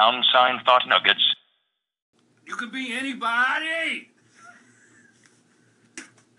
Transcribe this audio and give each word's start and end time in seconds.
pound 0.00 0.24
sign 0.32 0.58
thought 0.64 0.82
nuggets. 0.88 1.20
You 2.46 2.56
can 2.56 2.70
be 2.70 2.92
anybody. 2.92 4.08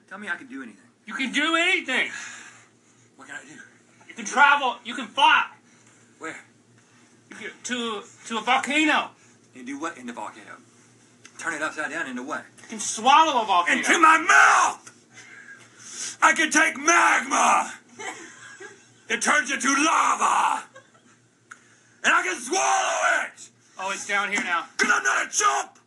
Tell 0.09 0.17
me 0.17 0.27
I 0.29 0.35
can 0.35 0.47
do 0.47 0.63
anything. 0.63 0.89
You 1.05 1.13
can 1.13 1.31
do 1.31 1.55
anything. 1.55 2.09
What 3.15 3.27
can 3.27 3.37
I 3.37 3.43
do? 3.47 3.59
You 4.07 4.15
can 4.15 4.25
travel. 4.25 4.77
You 4.83 4.95
can 4.95 5.07
fly. 5.07 5.45
Where? 6.17 6.35
Can, 7.29 7.51
to 7.63 8.01
to 8.27 8.37
a 8.39 8.41
volcano. 8.41 9.11
And 9.55 9.67
do 9.67 9.79
what 9.79 9.97
in 9.97 10.07
the 10.07 10.13
volcano? 10.13 10.57
Turn 11.37 11.53
it 11.53 11.61
upside 11.61 11.91
down 11.91 12.07
into 12.07 12.23
what? 12.23 12.43
You 12.63 12.67
can 12.67 12.79
swallow 12.79 13.43
a 13.43 13.45
volcano. 13.45 13.77
Into 13.77 13.99
my 13.99 14.17
mouth! 14.17 14.87
I 16.21 16.33
can 16.33 16.51
take 16.51 16.77
magma! 16.77 17.73
It 19.09 19.21
turns 19.21 19.51
into 19.51 19.67
lava! 19.69 20.63
And 22.03 22.13
I 22.13 22.21
can 22.23 22.39
swallow 22.39 23.25
it! 23.25 23.50
Oh, 23.81 23.91
it's 23.91 24.07
down 24.07 24.29
here 24.31 24.43
now. 24.43 24.65
Cause 24.77 24.91
I'm 24.93 25.03
not 25.03 25.25
a 25.25 25.29
chump! 25.29 25.77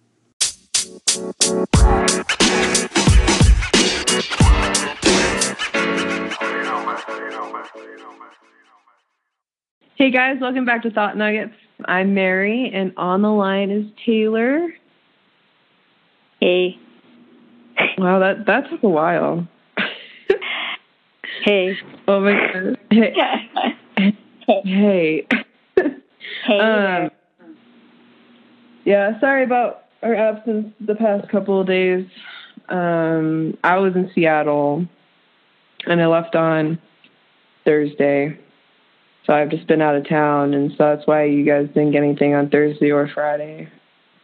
Hey 9.96 10.10
guys, 10.10 10.38
welcome 10.40 10.64
back 10.64 10.82
to 10.82 10.90
Thought 10.90 11.16
Nuggets. 11.16 11.54
I'm 11.84 12.14
Mary, 12.14 12.70
and 12.74 12.92
on 12.96 13.22
the 13.22 13.30
line 13.30 13.70
is 13.70 13.86
Taylor. 14.04 14.68
Hey. 16.40 16.78
Wow, 17.96 18.18
that 18.18 18.46
that 18.46 18.68
took 18.70 18.82
a 18.82 18.88
while. 18.88 19.46
Hey. 21.44 21.76
Oh 22.08 22.20
my 22.20 22.32
god. 22.32 22.78
Hey. 22.90 23.14
Hey. 24.46 25.26
Hey. 26.44 26.58
um, 26.60 27.10
yeah, 28.84 29.18
sorry 29.20 29.44
about 29.44 29.84
our 30.02 30.14
absence 30.14 30.72
the 30.80 30.94
past 30.94 31.28
couple 31.28 31.60
of 31.60 31.66
days. 31.66 32.06
Um, 32.68 33.56
I 33.64 33.78
was 33.78 33.94
in 33.94 34.10
Seattle, 34.14 34.86
and 35.86 36.00
I 36.00 36.06
left 36.06 36.34
on 36.34 36.78
Thursday. 37.64 38.38
So 39.26 39.32
I've 39.32 39.48
just 39.48 39.66
been 39.66 39.80
out 39.80 39.96
of 39.96 40.06
town, 40.06 40.52
and 40.52 40.70
so 40.72 40.76
that's 40.78 41.06
why 41.06 41.24
you 41.24 41.44
guys 41.44 41.68
didn't 41.68 41.92
get 41.92 42.02
anything 42.02 42.34
on 42.34 42.50
Thursday 42.50 42.90
or 42.90 43.08
Friday, 43.08 43.68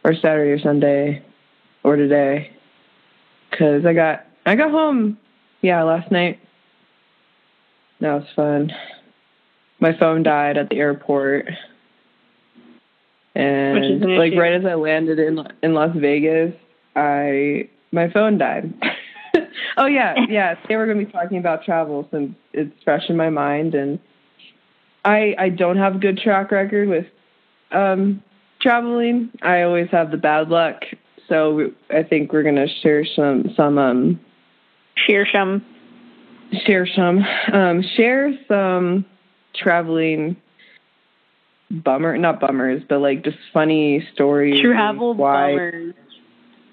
or 0.03 0.13
Saturday 0.13 0.51
or 0.51 0.59
Sunday, 0.59 1.23
or 1.83 1.95
today. 1.95 2.51
Cause 3.57 3.85
I 3.85 3.93
got 3.93 4.25
I 4.45 4.55
got 4.55 4.71
home, 4.71 5.17
yeah, 5.61 5.83
last 5.83 6.11
night. 6.11 6.39
That 7.99 8.13
was 8.13 8.27
fun. 8.35 8.71
My 9.79 9.97
phone 9.97 10.23
died 10.23 10.57
at 10.57 10.69
the 10.69 10.77
airport, 10.77 11.49
and 13.41 14.03
an 14.03 14.17
like 14.17 14.33
right 14.35 14.53
as 14.53 14.65
I 14.65 14.75
landed 14.75 15.19
in 15.19 15.39
in 15.63 15.73
Las 15.73 15.95
Vegas, 15.95 16.53
I 16.95 17.69
my 17.91 18.09
phone 18.11 18.37
died. 18.37 18.73
oh 19.77 19.87
yeah, 19.87 20.15
yeah. 20.29 20.55
They 20.67 20.75
were 20.75 20.85
going 20.85 20.99
to 20.99 21.05
be 21.05 21.11
talking 21.11 21.37
about 21.37 21.63
travel 21.63 22.07
since 22.11 22.35
it's 22.53 22.73
fresh 22.83 23.03
in 23.09 23.17
my 23.17 23.29
mind, 23.29 23.73
and 23.75 23.99
I 25.03 25.35
I 25.37 25.49
don't 25.49 25.77
have 25.77 25.95
a 25.95 25.99
good 25.99 26.17
track 26.17 26.51
record 26.51 26.87
with 26.87 27.05
um 27.71 28.21
traveling. 28.61 29.31
I 29.41 29.63
always 29.63 29.89
have 29.91 30.11
the 30.11 30.17
bad 30.17 30.49
luck. 30.49 30.83
So 31.27 31.53
we, 31.53 31.73
I 31.89 32.03
think 32.03 32.33
we're 32.33 32.43
gonna 32.43 32.67
share 32.81 33.05
some 33.05 33.53
some 33.55 33.77
um 33.77 34.19
Shearsham. 35.07 35.63
share 36.65 36.87
some 36.95 37.25
um 37.53 37.81
share 37.95 38.33
some 38.47 39.05
traveling 39.55 40.37
bummer 41.83 42.17
not 42.17 42.39
bummers 42.39 42.81
but 42.89 42.99
like 42.99 43.23
just 43.23 43.37
funny 43.53 44.05
stories 44.13 44.61
Travel 44.61 45.13
why 45.13 45.51
bummers. 45.53 45.93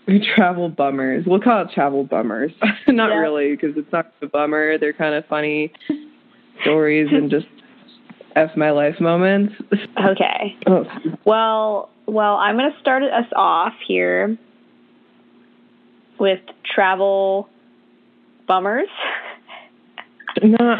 travel 0.34 0.68
bummers 0.68 1.24
we'll 1.26 1.40
call 1.40 1.62
it 1.62 1.68
travel 1.72 2.04
bummers 2.04 2.52
not 2.88 3.10
Yeah. 3.10 3.16
really 3.18 3.52
because 3.52 3.76
it's 3.76 3.92
not 3.92 4.12
a 4.22 4.26
bummer 4.26 4.76
they're 4.78 4.92
kind 4.92 5.14
of 5.14 5.24
funny 5.26 5.72
stories 6.62 7.08
and 7.12 7.30
just 7.30 7.46
f 8.34 8.50
my 8.56 8.70
life 8.70 9.00
moments 9.00 9.54
Okay. 10.10 10.56
oh, 10.66 10.84
Well, 11.24 11.90
well, 12.06 12.36
I'm 12.36 12.56
going 12.56 12.72
to 12.72 12.78
start 12.80 13.02
us 13.02 13.26
off 13.36 13.74
here 13.86 14.36
with 16.18 16.40
travel 16.74 17.48
bummers. 18.48 18.88
no 20.42 20.76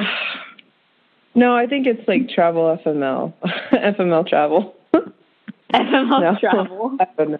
no 1.39 1.55
i 1.57 1.67
think 1.67 1.87
it's 1.87 2.07
like 2.09 2.29
travel 2.29 2.79
fml 2.85 3.33
fml 3.73 4.27
travel 4.29 4.75
FML 5.75 6.21
No. 6.23 6.37
travel. 6.41 6.97
I 7.01 7.07
don't 7.19 7.33
know. 7.33 7.39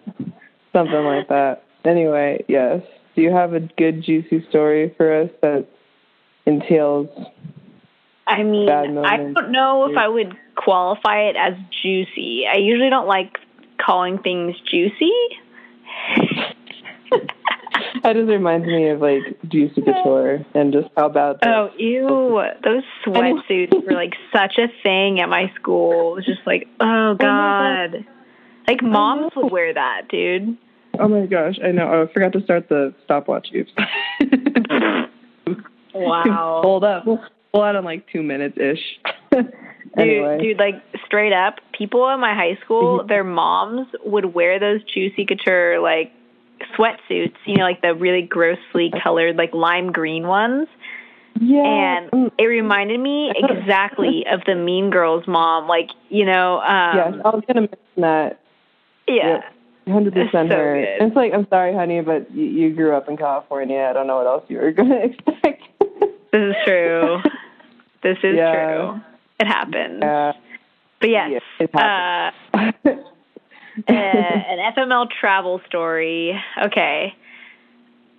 Something 0.71 1.03
like 1.03 1.27
that. 1.29 1.63
Anyway, 1.83 2.45
yes. 2.47 2.81
Do 3.15 3.21
you 3.23 3.31
have 3.31 3.53
a 3.53 3.59
good 3.59 4.03
juicy 4.03 4.45
story 4.49 4.93
for 4.97 5.21
us 5.23 5.29
that 5.41 5.65
entails 6.45 7.09
I 8.27 8.43
mean, 8.43 8.69
I 8.69 9.17
don't 9.17 9.51
know 9.51 9.89
if 9.89 9.97
I 9.97 10.07
would 10.07 10.37
qualify 10.55 11.21
it 11.21 11.35
as 11.35 11.55
juicy. 11.81 12.45
I 12.45 12.57
usually 12.57 12.91
don't 12.91 13.07
like 13.07 13.39
calling 13.83 14.19
things 14.19 14.55
juicy. 14.69 15.11
that 18.03 18.13
just 18.13 18.27
reminds 18.29 18.65
me 18.67 18.89
of 18.89 18.99
like 19.01 19.21
Juicy 19.47 19.81
Couture 19.81 20.45
and 20.53 20.71
just 20.73 20.87
how 20.97 21.09
bad 21.09 21.37
the- 21.41 21.49
Oh, 21.49 21.69
ew. 21.77 22.41
Those 22.63 22.83
sweatsuits 23.05 23.85
were 23.85 23.93
like 23.93 24.13
such 24.33 24.57
a 24.57 24.67
thing 24.83 25.19
at 25.19 25.29
my 25.29 25.51
school. 25.59 26.13
It 26.13 26.15
was 26.15 26.25
just 26.25 26.45
like, 26.45 26.67
oh, 26.79 27.15
God. 27.19 28.05
Like, 28.67 28.83
moms 28.83 29.31
would 29.35 29.51
wear 29.51 29.73
that, 29.73 30.07
dude. 30.09 30.57
Oh 30.99 31.07
my 31.07 31.25
gosh, 31.25 31.55
I 31.63 31.71
know. 31.71 31.89
Oh, 31.91 32.03
I 32.09 32.13
forgot 32.13 32.33
to 32.33 32.41
start 32.43 32.67
the 32.69 32.93
stopwatch 33.05 33.47
Oops. 33.55 33.71
Wow. 35.93 36.61
Hold 36.63 36.83
up. 36.83 37.05
We'll, 37.05 37.19
we'll 37.53 37.65
add 37.65 37.75
in 37.75 37.83
like 37.83 38.05
two 38.11 38.21
minutes 38.23 38.57
ish. 38.57 38.79
anyway. 39.97 40.37
Dude, 40.37 40.57
dude, 40.57 40.59
like 40.59 40.75
straight 41.05 41.33
up, 41.33 41.55
people 41.77 42.07
in 42.09 42.19
my 42.19 42.33
high 42.33 42.57
school, 42.63 43.05
their 43.05 43.23
moms 43.23 43.87
would 44.05 44.33
wear 44.33 44.59
those 44.59 44.81
juicy 44.83 45.25
couture 45.25 45.79
like 45.79 46.11
sweatsuits, 46.77 47.35
you 47.45 47.57
know, 47.57 47.63
like 47.63 47.81
the 47.81 47.93
really 47.93 48.21
grossly 48.21 48.91
colored, 49.03 49.35
like 49.35 49.53
lime 49.53 49.91
green 49.91 50.27
ones. 50.27 50.67
yeah. 51.39 51.63
And 51.63 52.11
mm, 52.11 52.31
it 52.37 52.43
reminded 52.45 52.99
me 52.99 53.31
exactly 53.35 54.25
of 54.31 54.41
the 54.45 54.55
Mean 54.55 54.89
Girls 54.89 55.27
mom, 55.27 55.67
like 55.67 55.89
you 56.09 56.25
know, 56.25 56.61
yes, 56.63 57.13
um, 57.13 57.21
I 57.25 57.29
was 57.29 57.43
gonna 57.47 57.61
mention 57.61 57.77
that. 57.97 58.39
yeah, 59.07 59.41
Hundred 59.87 60.13
percent 60.13 60.49
So 60.49 60.55
her. 60.55 60.75
good. 60.99 61.07
It's 61.07 61.15
like 61.15 61.33
I'm 61.33 61.47
sorry, 61.49 61.73
honey, 61.73 62.01
but 62.01 62.31
you, 62.31 62.45
you 62.45 62.73
grew 62.75 62.95
up 62.95 63.09
in 63.09 63.17
California. 63.17 63.87
I 63.89 63.93
don't 63.93 64.07
know 64.07 64.17
what 64.17 64.27
else 64.27 64.43
you 64.47 64.57
were 64.57 64.71
gonna 64.79 64.97
expect. 64.97 65.63
this 66.31 66.41
is 66.41 66.55
true. 66.65 67.17
This 68.01 68.17
is 68.23 68.37
Yeah. 68.37 68.53
true. 68.53 69.01
It 69.41 69.47
happens. 69.47 69.99
Yeah. 70.01 70.31
But 71.01 71.09
yes, 71.09 71.29
Yeah, 71.59 71.65
it 71.65 71.69
happens. 71.73 72.73
uh, 72.85 72.91
an 73.87 74.73
FML 74.75 75.07
travel 75.19 75.61
story. 75.67 76.39
Okay. 76.65 77.13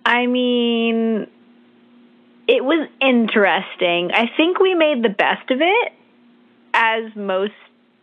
I 0.05 0.25
mean, 0.25 1.27
it 2.47 2.63
was 2.63 2.87
interesting. 2.99 4.11
I 4.13 4.25
think 4.35 4.59
we 4.59 4.73
made 4.73 5.03
the 5.03 5.09
best 5.09 5.49
of 5.51 5.59
it, 5.61 5.93
as 6.73 7.15
most 7.15 7.53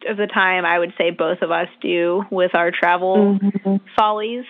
of 0.08 0.16
the 0.16 0.26
time 0.26 0.64
I 0.64 0.78
would 0.78 0.94
say 0.96 1.10
both 1.10 1.42
of 1.42 1.50
us 1.50 1.68
do 1.80 2.24
with 2.30 2.54
our 2.54 2.70
travel 2.70 3.38
Mhm. 3.40 3.80
follies. 3.96 4.44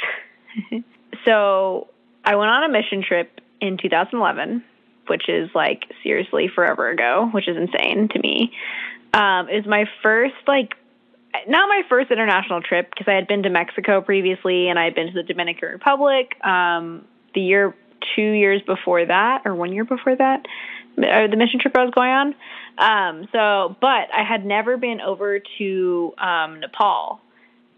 so 1.25 1.89
I 2.25 2.37
went 2.37 2.51
on 2.51 2.65
a 2.65 2.69
mission 2.69 3.03
trip 3.03 3.41
in 3.61 3.79
2011, 3.79 4.63
which 5.07 5.29
is 5.29 5.49
like 5.55 5.85
seriously 6.03 6.49
forever 6.55 6.91
ago, 6.91 7.29
which 7.33 7.49
is 7.49 7.57
insane 7.57 8.09
to 8.09 8.19
me. 8.19 8.53
Um, 9.15 9.49
it 9.49 9.57
was 9.57 9.67
my 9.67 9.87
first 10.03 10.35
like 10.47 10.75
not 11.47 11.69
my 11.69 11.83
first 11.89 12.11
international 12.11 12.63
trip 12.63 12.91
because 12.91 13.07
I 13.09 13.15
had 13.15 13.27
been 13.27 13.43
to 13.43 13.51
Mexico 13.51 14.01
previously 14.01 14.69
and 14.69 14.79
I 14.79 14.85
had 14.85 14.95
been 14.95 15.09
to 15.09 15.13
the 15.13 15.23
Dominican 15.23 15.71
Republic. 15.71 16.33
Um, 16.45 17.05
the 17.35 17.41
year, 17.41 17.75
two 18.17 18.23
years 18.23 18.63
before 18.67 19.05
that, 19.05 19.43
or 19.45 19.55
one 19.55 19.73
year 19.73 19.85
before 19.85 20.17
that, 20.17 20.47
or 20.97 21.29
the 21.29 21.37
mission 21.37 21.61
trip 21.61 21.77
I 21.77 21.85
was 21.85 21.93
going 21.95 22.11
on. 22.11 22.35
Um, 22.79 23.29
so, 23.33 23.77
but 23.81 24.09
I 24.15 24.25
had 24.27 24.45
never 24.45 24.77
been 24.77 25.01
over 25.01 25.41
to 25.59 26.15
um, 26.19 26.61
Nepal. 26.61 27.21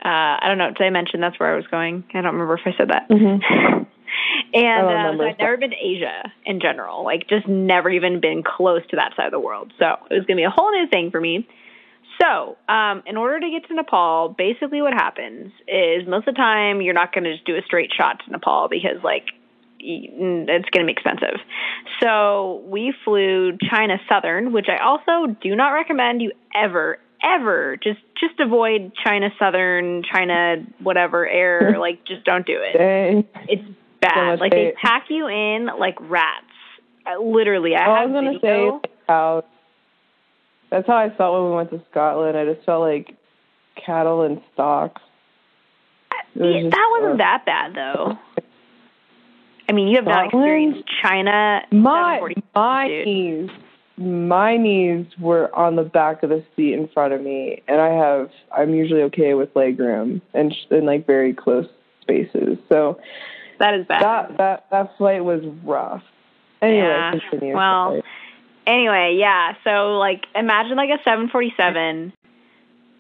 Uh, 0.05 0.09
I 0.41 0.45
don't 0.47 0.59
know. 0.59 0.69
Did 0.71 0.83
I 0.83 0.91
mention 0.91 1.21
that's 1.21 1.39
where 1.39 1.53
I 1.53 1.57
was 1.57 1.67
going? 1.67 2.05
I 2.11 2.21
don't 2.21 2.33
remember 2.33 2.55
if 2.55 2.61
I 2.67 2.77
said 2.77 2.89
that. 2.89 3.09
Mhm. 4.53 4.55
and 4.55 4.87
uh, 4.89 5.17
so. 5.17 5.25
I'd 5.25 5.39
never 5.39 5.57
been 5.57 5.71
to 5.71 5.77
Asia 5.77 6.33
in 6.45 6.61
general, 6.61 7.05
like 7.05 7.29
just 7.29 7.47
never 7.47 7.89
even 7.89 8.21
been 8.21 8.43
close 8.43 8.83
to 8.91 8.97
that 8.97 9.15
side 9.17 9.27
of 9.27 9.33
the 9.33 9.39
world. 9.39 9.73
So 9.79 9.87
it 10.11 10.15
was 10.15 10.27
going 10.27 10.37
to 10.37 10.41
be 10.41 10.43
a 10.43 10.51
whole 10.51 10.73
new 10.73 10.89
thing 10.89 11.13
for 11.13 11.21
me. 11.21 11.47
So, 12.21 12.57
um, 12.69 13.03
in 13.07 13.17
order 13.17 13.41
to 13.41 13.51
get 13.51 13.67
to 13.69 13.75
Nepal, 13.75 14.35
basically 14.37 14.83
what 14.83 14.93
happens 14.93 15.53
is 15.67 16.07
most 16.07 16.29
of 16.29 16.35
the 16.35 16.39
time 16.39 16.83
you're 16.83 16.95
not 16.95 17.15
going 17.15 17.25
to 17.25 17.33
just 17.33 17.47
do 17.47 17.57
a 17.57 17.63
straight 17.65 17.91
shot 17.97 18.21
to 18.25 18.31
Nepal 18.31 18.69
because, 18.69 19.03
like, 19.03 19.25
it's 19.79 20.69
going 20.71 20.87
to 20.87 20.87
be 20.87 20.93
expensive. 20.93 21.41
So 22.03 22.63
we 22.67 22.93
flew 23.05 23.57
China 23.71 23.97
Southern, 24.09 24.53
which 24.53 24.67
I 24.69 24.83
also 24.85 25.35
do 25.43 25.57
not 25.57 25.71
recommend 25.71 26.21
you 26.21 26.33
ever, 26.55 26.99
ever. 27.23 27.79
Just 27.83 28.01
just 28.19 28.39
avoid 28.41 28.93
China 29.05 29.31
Southern, 29.39 30.03
China 30.03 30.57
whatever 30.81 31.27
air. 31.27 31.77
like 31.81 32.05
just 32.05 32.25
don't 32.25 32.47
do 32.47 32.59
it. 32.59 32.77
Dang. 32.77 33.27
It's 33.49 33.63
bad. 34.01 34.33
much 34.33 34.41
like 34.41 34.53
they 34.53 34.75
pack 34.83 35.05
you 35.09 35.29
in 35.29 35.69
like 35.79 35.97
rats. 36.01 36.47
Literally, 37.23 37.75
I 37.75 37.87
Oh, 37.87 37.93
I 37.93 38.07
was 38.07 38.13
gonna 38.13 38.39
say 38.41 38.91
cows. 39.07 39.45
That's 40.71 40.87
how 40.87 40.97
I 40.97 41.11
felt 41.17 41.35
when 41.35 41.51
we 41.51 41.57
went 41.57 41.71
to 41.71 41.83
Scotland. 41.91 42.37
I 42.37 42.45
just 42.53 42.65
felt 42.65 42.81
like 42.83 43.17
cattle 43.85 44.23
and 44.23 44.41
stocks. 44.55 45.03
It 46.35 46.41
was 46.43 46.55
Yeah, 46.55 46.61
just, 46.63 46.71
that 46.73 46.89
wasn't 47.01 47.15
uh, 47.15 47.25
that 47.25 47.45
bad 47.47 47.75
though. 47.75 48.19
I 49.69 49.73
mean, 49.73 49.89
you 49.89 49.97
have 49.97 50.05
not 50.05 50.29
Scotland? 50.29 50.45
experienced 50.45 50.89
China. 51.03 51.63
My 51.71 52.17
740, 52.21 52.43
my 52.55 52.89
dude. 52.89 53.07
knees, 53.07 53.51
my 53.99 54.57
knees 54.57 55.07
were 55.21 55.55
on 55.55 55.77
the 55.77 55.83
back 55.85 56.23
of 56.23 56.31
the 56.31 56.45
seat 56.57 56.73
in 56.75 56.89
front 56.89 57.13
of 57.13 57.21
me, 57.21 57.63
and 57.69 57.81
I 57.81 57.89
have. 57.91 58.31
I'm 58.57 58.75
usually 58.75 59.03
okay 59.03 59.35
with 59.35 59.55
leg 59.55 59.79
room 59.79 60.23
and 60.35 60.53
sh- 60.53 60.71
in 60.71 60.87
like 60.87 61.07
very 61.07 61.33
close 61.35 61.67
spaces. 62.03 62.59
So 62.69 62.99
That 63.59 63.75
is 63.75 63.87
bad. 63.87 64.03
that 64.03 64.37
that 64.39 64.67
that 64.71 64.97
flight 64.97 65.25
was 65.25 65.43
rough. 65.65 66.03
Anyway, 66.63 66.79
Yeah, 66.87 67.13
continue. 67.31 67.55
well. 67.55 68.01
Anyway, 68.71 69.17
yeah. 69.19 69.55
So 69.65 69.99
like, 69.99 70.25
imagine 70.35 70.77
like 70.77 70.91
a 70.91 71.03
747 71.03 72.13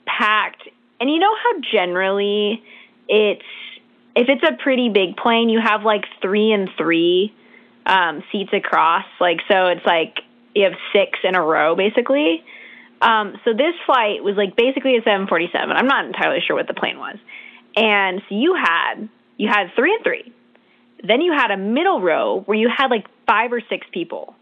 packed, 0.06 0.62
and 1.00 1.10
you 1.10 1.18
know 1.18 1.34
how 1.42 1.60
generally 1.72 2.62
it's 3.08 3.42
if 4.16 4.28
it's 4.28 4.42
a 4.42 4.60
pretty 4.62 4.88
big 4.88 5.16
plane, 5.16 5.48
you 5.48 5.60
have 5.60 5.82
like 5.84 6.04
three 6.20 6.52
and 6.52 6.68
three 6.76 7.32
um, 7.86 8.22
seats 8.30 8.50
across. 8.52 9.04
Like, 9.20 9.38
so 9.48 9.66
it's 9.66 9.86
like 9.86 10.18
you 10.54 10.64
have 10.64 10.74
six 10.92 11.18
in 11.24 11.34
a 11.34 11.42
row 11.42 11.76
basically. 11.76 12.44
Um, 13.00 13.38
so 13.44 13.52
this 13.52 13.74
flight 13.86 14.22
was 14.22 14.36
like 14.36 14.56
basically 14.56 14.96
a 14.96 15.02
747. 15.02 15.70
I'm 15.70 15.86
not 15.86 16.04
entirely 16.04 16.40
sure 16.46 16.56
what 16.56 16.66
the 16.66 16.74
plane 16.74 16.98
was, 16.98 17.16
and 17.76 18.20
so 18.28 18.34
you 18.34 18.54
had 18.54 19.08
you 19.38 19.48
had 19.48 19.68
three 19.74 19.94
and 19.94 20.04
three. 20.04 20.32
Then 21.02 21.22
you 21.22 21.32
had 21.32 21.50
a 21.50 21.56
middle 21.56 22.02
row 22.02 22.42
where 22.44 22.58
you 22.58 22.68
had 22.68 22.90
like 22.90 23.06
five 23.26 23.54
or 23.54 23.62
six 23.70 23.86
people. 23.90 24.34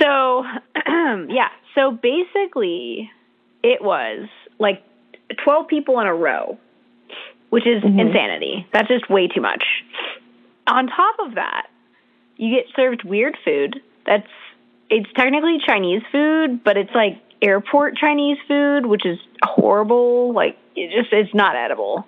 So, 0.00 0.44
yeah. 1.28 1.48
So 1.74 1.90
basically, 1.90 3.10
it 3.62 3.82
was 3.82 4.28
like 4.58 4.82
12 5.44 5.68
people 5.68 5.98
in 6.00 6.06
a 6.06 6.14
row, 6.14 6.58
which 7.50 7.66
is 7.66 7.82
Mhm. 7.82 8.00
insanity. 8.00 8.66
That's 8.72 8.88
just 8.88 9.08
way 9.08 9.28
too 9.28 9.40
much. 9.40 9.64
On 10.66 10.86
top 10.86 11.16
of 11.20 11.34
that, 11.34 11.66
you 12.36 12.54
get 12.54 12.66
served 12.74 13.04
weird 13.04 13.36
food 13.44 13.80
that's 14.06 14.28
it's 14.90 15.10
technically 15.14 15.58
Chinese 15.64 16.02
food, 16.12 16.62
but 16.64 16.76
it's 16.76 16.94
like 16.94 17.18
airport 17.40 17.96
Chinese 17.96 18.36
food, 18.46 18.84
which 18.84 19.06
is 19.06 19.18
horrible. 19.42 20.32
Like 20.34 20.58
it 20.76 20.90
just 20.90 21.12
it's 21.12 21.32
not 21.34 21.56
edible. 21.56 22.06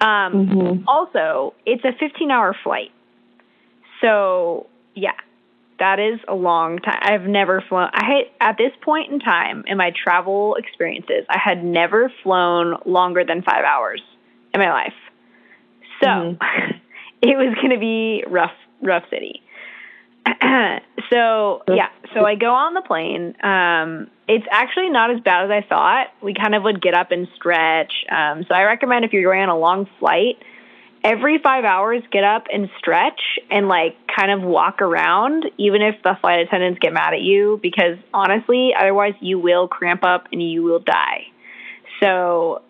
Um, 0.00 0.48
Mhm. 0.48 0.84
also, 0.86 1.54
it's 1.66 1.84
a 1.84 1.92
15 1.92 2.30
hour 2.30 2.54
flight. 2.54 2.92
So, 4.00 4.66
yeah, 4.94 5.12
that 5.78 5.98
is 6.00 6.20
a 6.28 6.34
long 6.34 6.78
time. 6.78 6.98
I've 7.02 7.22
never 7.22 7.62
flown. 7.68 7.88
I 7.92 8.04
had, 8.04 8.24
at 8.50 8.56
this 8.58 8.72
point 8.82 9.12
in 9.12 9.20
time 9.20 9.64
in 9.66 9.76
my 9.76 9.92
travel 10.04 10.56
experiences, 10.56 11.24
I 11.28 11.38
had 11.38 11.64
never 11.64 12.12
flown 12.22 12.76
longer 12.84 13.24
than 13.24 13.42
five 13.42 13.64
hours 13.64 14.02
in 14.54 14.60
my 14.60 14.70
life. 14.72 14.94
So, 16.02 16.06
Mhm. 16.08 16.38
it 17.22 17.36
was 17.36 17.54
going 17.56 17.70
to 17.70 17.78
be 17.78 18.24
rough, 18.28 18.54
rough 18.82 19.04
city. 19.10 19.42
so 21.10 21.62
yeah, 21.68 21.88
so 22.14 22.24
I 22.24 22.34
go 22.34 22.52
on 22.52 22.74
the 22.74 22.82
plane. 22.82 23.34
Um, 23.42 24.08
it's 24.28 24.46
actually 24.50 24.90
not 24.90 25.10
as 25.10 25.20
bad 25.20 25.44
as 25.44 25.50
I 25.50 25.66
thought. 25.66 26.08
We 26.22 26.34
kind 26.34 26.54
of 26.54 26.62
would 26.64 26.82
get 26.82 26.94
up 26.94 27.12
and 27.12 27.26
stretch. 27.34 27.92
Um, 28.10 28.44
so 28.46 28.54
I 28.54 28.64
recommend 28.64 29.04
if 29.04 29.12
you're 29.12 29.22
going 29.22 29.42
on 29.42 29.48
a 29.48 29.58
long 29.58 29.88
flight, 29.98 30.36
every 31.04 31.38
five 31.38 31.64
hours 31.64 32.02
get 32.10 32.24
up 32.24 32.46
and 32.52 32.68
stretch 32.78 33.20
and 33.50 33.68
like 33.68 33.96
kind 34.16 34.30
of 34.30 34.42
walk 34.42 34.82
around, 34.82 35.44
even 35.56 35.82
if 35.82 36.02
the 36.02 36.16
flight 36.20 36.40
attendants 36.40 36.80
get 36.80 36.92
mad 36.92 37.14
at 37.14 37.20
you, 37.20 37.58
because 37.62 37.98
honestly, 38.12 38.72
otherwise 38.78 39.14
you 39.20 39.38
will 39.38 39.68
cramp 39.68 40.04
up 40.04 40.28
and 40.32 40.42
you 40.42 40.62
will 40.62 40.80
die. 40.80 41.26
So 42.00 42.62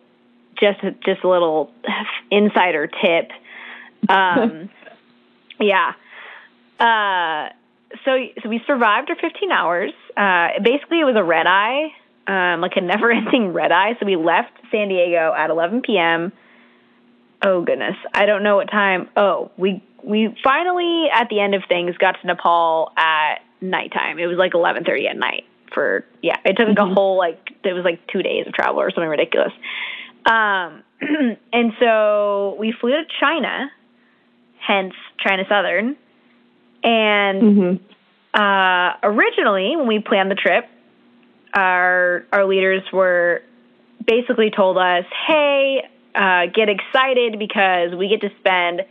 just 0.60 0.80
just 1.04 1.22
a 1.24 1.28
little 1.28 1.70
insider 2.30 2.86
tip. 2.86 3.30
Um, 4.08 4.70
yeah. 5.60 5.92
Uh, 6.78 7.52
so 8.04 8.16
so 8.42 8.48
we 8.48 8.60
survived 8.66 9.10
our 9.10 9.16
15 9.16 9.50
hours. 9.50 9.92
Uh, 10.16 10.60
basically, 10.62 11.00
it 11.00 11.04
was 11.04 11.16
a 11.16 11.24
red 11.24 11.46
eye, 11.46 11.88
um, 12.26 12.60
like 12.60 12.72
a 12.76 12.80
never-ending 12.82 13.52
red 13.52 13.72
eye. 13.72 13.96
So 13.98 14.06
we 14.06 14.16
left 14.16 14.52
San 14.70 14.88
Diego 14.88 15.32
at 15.36 15.50
11 15.50 15.82
p.m. 15.82 16.32
Oh 17.42 17.62
goodness, 17.62 17.96
I 18.12 18.26
don't 18.26 18.42
know 18.42 18.56
what 18.56 18.70
time. 18.70 19.08
Oh, 19.16 19.50
we 19.56 19.82
we 20.02 20.34
finally 20.42 21.06
at 21.12 21.28
the 21.28 21.40
end 21.40 21.54
of 21.54 21.62
things 21.68 21.96
got 21.98 22.20
to 22.20 22.26
Nepal 22.26 22.92
at 22.96 23.40
nighttime. 23.60 24.18
It 24.18 24.26
was 24.26 24.36
like 24.38 24.52
11:30 24.52 25.08
at 25.08 25.16
night. 25.16 25.44
For 25.72 26.04
yeah, 26.22 26.36
it 26.44 26.56
took 26.56 26.68
like 26.68 26.78
a 26.78 26.86
whole 26.86 27.16
like 27.16 27.38
it 27.62 27.72
was 27.72 27.84
like 27.84 28.06
two 28.08 28.22
days 28.22 28.46
of 28.46 28.54
travel 28.54 28.80
or 28.80 28.90
something 28.90 29.08
ridiculous. 29.08 29.52
Um, 30.26 30.82
and 31.52 31.72
so 31.78 32.56
we 32.58 32.72
flew 32.72 32.90
to 32.90 33.02
China, 33.20 33.70
hence 34.58 34.94
China 35.24 35.44
Southern. 35.48 35.96
And 36.82 37.42
Mhm. 37.42 37.80
uh, 38.34 38.96
originally, 39.02 39.76
when 39.76 39.86
we 39.86 39.98
planned 40.00 40.30
the 40.30 40.34
trip, 40.36 40.66
our 41.54 42.24
our 42.32 42.44
leaders 42.46 42.82
were 42.92 43.42
basically 44.04 44.50
told 44.50 44.78
us, 44.78 45.04
"Hey, 45.26 45.88
uh, 46.18 46.46
get 46.52 46.68
excited 46.68 47.38
because 47.38 47.94
we 47.94 48.08
get 48.08 48.20
to 48.22 48.30
spend 48.40 48.82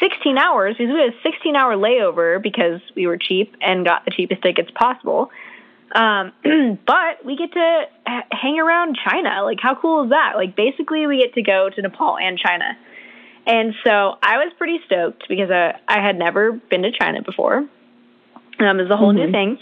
16 0.00 0.36
hours 0.36 0.74
because 0.76 0.92
we 0.92 0.98
had 1.00 1.14
a 1.14 1.22
16 1.22 1.56
hour 1.56 1.76
layover 1.76 2.42
because 2.42 2.80
we 2.94 3.06
were 3.06 3.16
cheap 3.16 3.54
and 3.62 3.84
got 3.86 4.04
the 4.04 4.10
cheapest 4.10 4.42
tickets 4.42 4.70
possible." 4.74 5.30
Um, 5.94 6.32
but 6.86 7.24
we 7.24 7.36
get 7.36 7.52
to 7.52 7.84
hang 8.32 8.58
around 8.58 8.98
China. 9.08 9.44
Like, 9.44 9.60
how 9.62 9.76
cool 9.76 10.04
is 10.04 10.10
that? 10.10 10.32
Like, 10.34 10.56
basically, 10.56 11.06
we 11.06 11.18
get 11.22 11.34
to 11.34 11.42
go 11.42 11.70
to 11.70 11.80
Nepal 11.82 12.18
and 12.18 12.36
China. 12.38 12.76
And 13.46 13.74
so 13.84 14.18
I 14.22 14.38
was 14.38 14.52
pretty 14.58 14.80
stoked 14.86 15.28
because 15.28 15.50
I, 15.50 15.78
I 15.86 16.04
had 16.04 16.18
never 16.18 16.52
been 16.52 16.82
to 16.82 16.90
China 16.90 17.22
before. 17.22 17.58
Um, 18.58 18.80
it 18.80 18.82
was 18.82 18.90
a 18.90 18.96
whole 18.96 19.12
new 19.12 19.28
Mhm. 19.28 19.32
thing, 19.32 19.58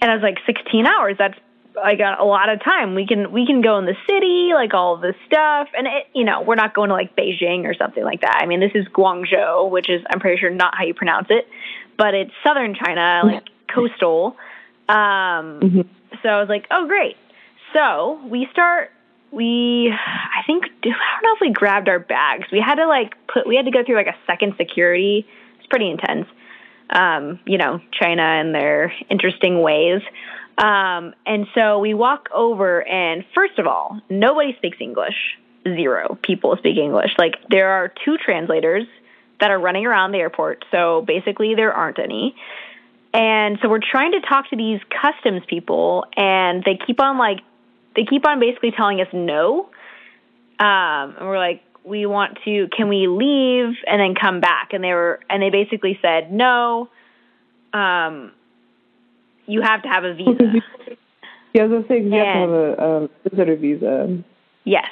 and 0.00 0.10
I 0.10 0.14
was 0.14 0.22
like, 0.22 0.38
16 0.46 0.86
hours. 0.86 1.16
That's 1.18 1.38
like 1.74 2.00
a, 2.00 2.16
a 2.20 2.24
lot 2.24 2.48
of 2.48 2.62
time. 2.62 2.94
We 2.94 3.06
can 3.06 3.32
we 3.32 3.46
can 3.46 3.62
go 3.62 3.78
in 3.78 3.84
the 3.86 3.96
city, 4.08 4.50
like 4.54 4.74
all 4.74 4.96
this 4.96 5.16
stuff, 5.26 5.68
and 5.76 5.86
it, 5.86 6.06
you 6.14 6.24
know 6.24 6.42
we're 6.42 6.54
not 6.54 6.74
going 6.74 6.88
to 6.88 6.94
like 6.94 7.16
Beijing 7.16 7.64
or 7.64 7.74
something 7.74 8.04
like 8.04 8.20
that. 8.22 8.40
I 8.42 8.46
mean, 8.46 8.60
this 8.60 8.72
is 8.74 8.86
Guangzhou, 8.88 9.70
which 9.70 9.88
is 9.88 10.02
I'm 10.10 10.20
pretty 10.20 10.38
sure 10.40 10.50
not 10.50 10.76
how 10.76 10.84
you 10.84 10.94
pronounce 10.94 11.28
it, 11.30 11.48
but 11.96 12.14
it's 12.14 12.32
southern 12.44 12.74
China, 12.74 13.22
like 13.24 13.44
coastal. 13.72 14.36
Um, 14.88 15.60
Mhm. 15.60 15.86
so 16.22 16.28
I 16.28 16.40
was 16.40 16.48
like, 16.48 16.66
oh, 16.70 16.86
great. 16.86 17.16
So 17.72 18.20
we 18.28 18.46
start, 18.52 18.90
we, 19.30 19.90
I 19.90 20.42
think, 20.46 20.64
I 20.66 20.68
don't 20.82 21.22
know 21.22 21.34
if 21.34 21.40
we 21.40 21.50
grabbed 21.50 21.88
our 21.88 21.98
bags. 21.98 22.48
We 22.52 22.60
had 22.60 22.74
to 22.74 22.86
like 22.86 23.14
put, 23.32 23.46
we 23.46 23.56
had 23.56 23.64
to 23.64 23.70
go 23.70 23.82
through 23.82 23.96
like 23.96 24.08
a 24.08 24.16
second 24.26 24.54
security. 24.58 25.26
It's 25.58 25.66
pretty 25.68 25.90
intense. 25.90 26.26
Um, 26.90 27.40
you 27.46 27.56
know, 27.56 27.80
China 27.98 28.22
and 28.22 28.54
their 28.54 28.92
interesting 29.08 29.62
ways. 29.62 30.02
Um, 30.58 31.14
and 31.26 31.46
so 31.54 31.78
we 31.78 31.94
walk 31.94 32.28
over, 32.34 32.86
and 32.86 33.24
first 33.34 33.58
of 33.58 33.66
all, 33.66 34.00
nobody 34.10 34.54
speaks 34.58 34.78
English. 34.80 35.38
Zero 35.64 36.18
people 36.22 36.56
speak 36.58 36.76
English. 36.76 37.12
Like, 37.18 37.34
there 37.48 37.70
are 37.70 37.92
two 38.04 38.16
translators 38.18 38.84
that 39.40 39.50
are 39.50 39.58
running 39.58 39.86
around 39.86 40.12
the 40.12 40.18
airport. 40.18 40.64
So 40.70 41.02
basically, 41.06 41.54
there 41.54 41.72
aren't 41.72 41.98
any. 41.98 42.34
And 43.14 43.58
so 43.60 43.68
we're 43.68 43.80
trying 43.80 44.12
to 44.12 44.20
talk 44.20 44.50
to 44.50 44.56
these 44.56 44.80
customs 44.90 45.42
people, 45.46 46.04
and 46.16 46.62
they 46.64 46.78
keep 46.86 47.00
on 47.00 47.18
like, 47.18 47.38
they 47.94 48.04
keep 48.04 48.26
on 48.26 48.40
basically 48.40 48.72
telling 48.76 49.00
us 49.00 49.08
no. 49.12 49.68
Um, 50.58 51.16
and 51.18 51.26
we're 51.26 51.38
like, 51.38 51.62
we 51.84 52.06
want 52.06 52.38
to, 52.44 52.68
can 52.76 52.88
we 52.88 53.08
leave 53.08 53.74
and 53.86 54.00
then 54.00 54.14
come 54.14 54.40
back? 54.40 54.72
And 54.72 54.82
they 54.82 54.92
were, 54.92 55.20
and 55.28 55.42
they 55.42 55.50
basically 55.50 55.98
said 56.00 56.32
no. 56.32 56.88
Um, 57.72 58.32
you 59.46 59.60
have 59.62 59.82
to 59.82 59.88
have 59.88 60.04
a 60.04 60.14
visa. 60.14 60.62
Yeah, 61.54 61.62
I 61.62 61.66
was 61.66 61.84
gonna 61.84 61.88
say 61.88 62.02
you 62.02 62.12
have 62.12 62.34
to 62.34 62.40
have 62.40 62.50
a 62.50 62.84
um, 62.84 63.10
visitor 63.28 63.56
visa 63.56 64.22
Yes. 64.64 64.86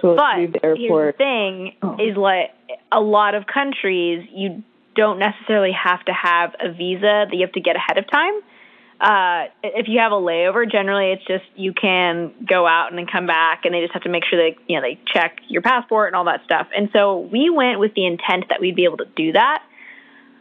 to 0.00 0.14
But 0.14 0.38
leave 0.38 0.52
the 0.54 0.60
here's 0.62 0.78
the 0.78 0.84
airport. 0.84 1.18
thing 1.18 1.72
Oh. 1.82 1.96
is 1.98 2.16
like 2.16 2.50
a 2.92 3.00
lot 3.00 3.34
of 3.34 3.44
countries 3.46 4.26
you 4.32 4.62
don't 4.94 5.18
necessarily 5.18 5.72
have 5.72 6.04
to 6.06 6.12
have 6.12 6.54
a 6.60 6.72
visa 6.72 7.26
that 7.28 7.32
you 7.32 7.42
have 7.42 7.52
to 7.52 7.60
get 7.60 7.76
ahead 7.76 7.98
of 7.98 8.10
time. 8.10 8.34
Uh, 9.00 9.44
if 9.62 9.88
you 9.88 9.98
have 9.98 10.12
a 10.12 10.16
layover, 10.16 10.70
generally 10.70 11.12
it's 11.12 11.24
just 11.26 11.44
you 11.56 11.72
can 11.72 12.32
go 12.46 12.66
out 12.66 12.88
and 12.90 12.98
then 12.98 13.06
come 13.06 13.26
back, 13.26 13.64
and 13.64 13.72
they 13.74 13.80
just 13.80 13.92
have 13.94 14.02
to 14.02 14.10
make 14.10 14.24
sure 14.28 14.38
they 14.38 14.56
you 14.68 14.76
know 14.76 14.82
they 14.82 14.98
check 15.12 15.38
your 15.48 15.62
passport 15.62 16.08
and 16.08 16.16
all 16.16 16.24
that 16.26 16.40
stuff. 16.44 16.66
And 16.76 16.90
so 16.92 17.18
we 17.18 17.48
went 17.50 17.78
with 17.78 17.94
the 17.94 18.06
intent 18.06 18.44
that 18.50 18.60
we'd 18.60 18.76
be 18.76 18.84
able 18.84 18.98
to 18.98 19.06
do 19.16 19.32
that. 19.32 19.62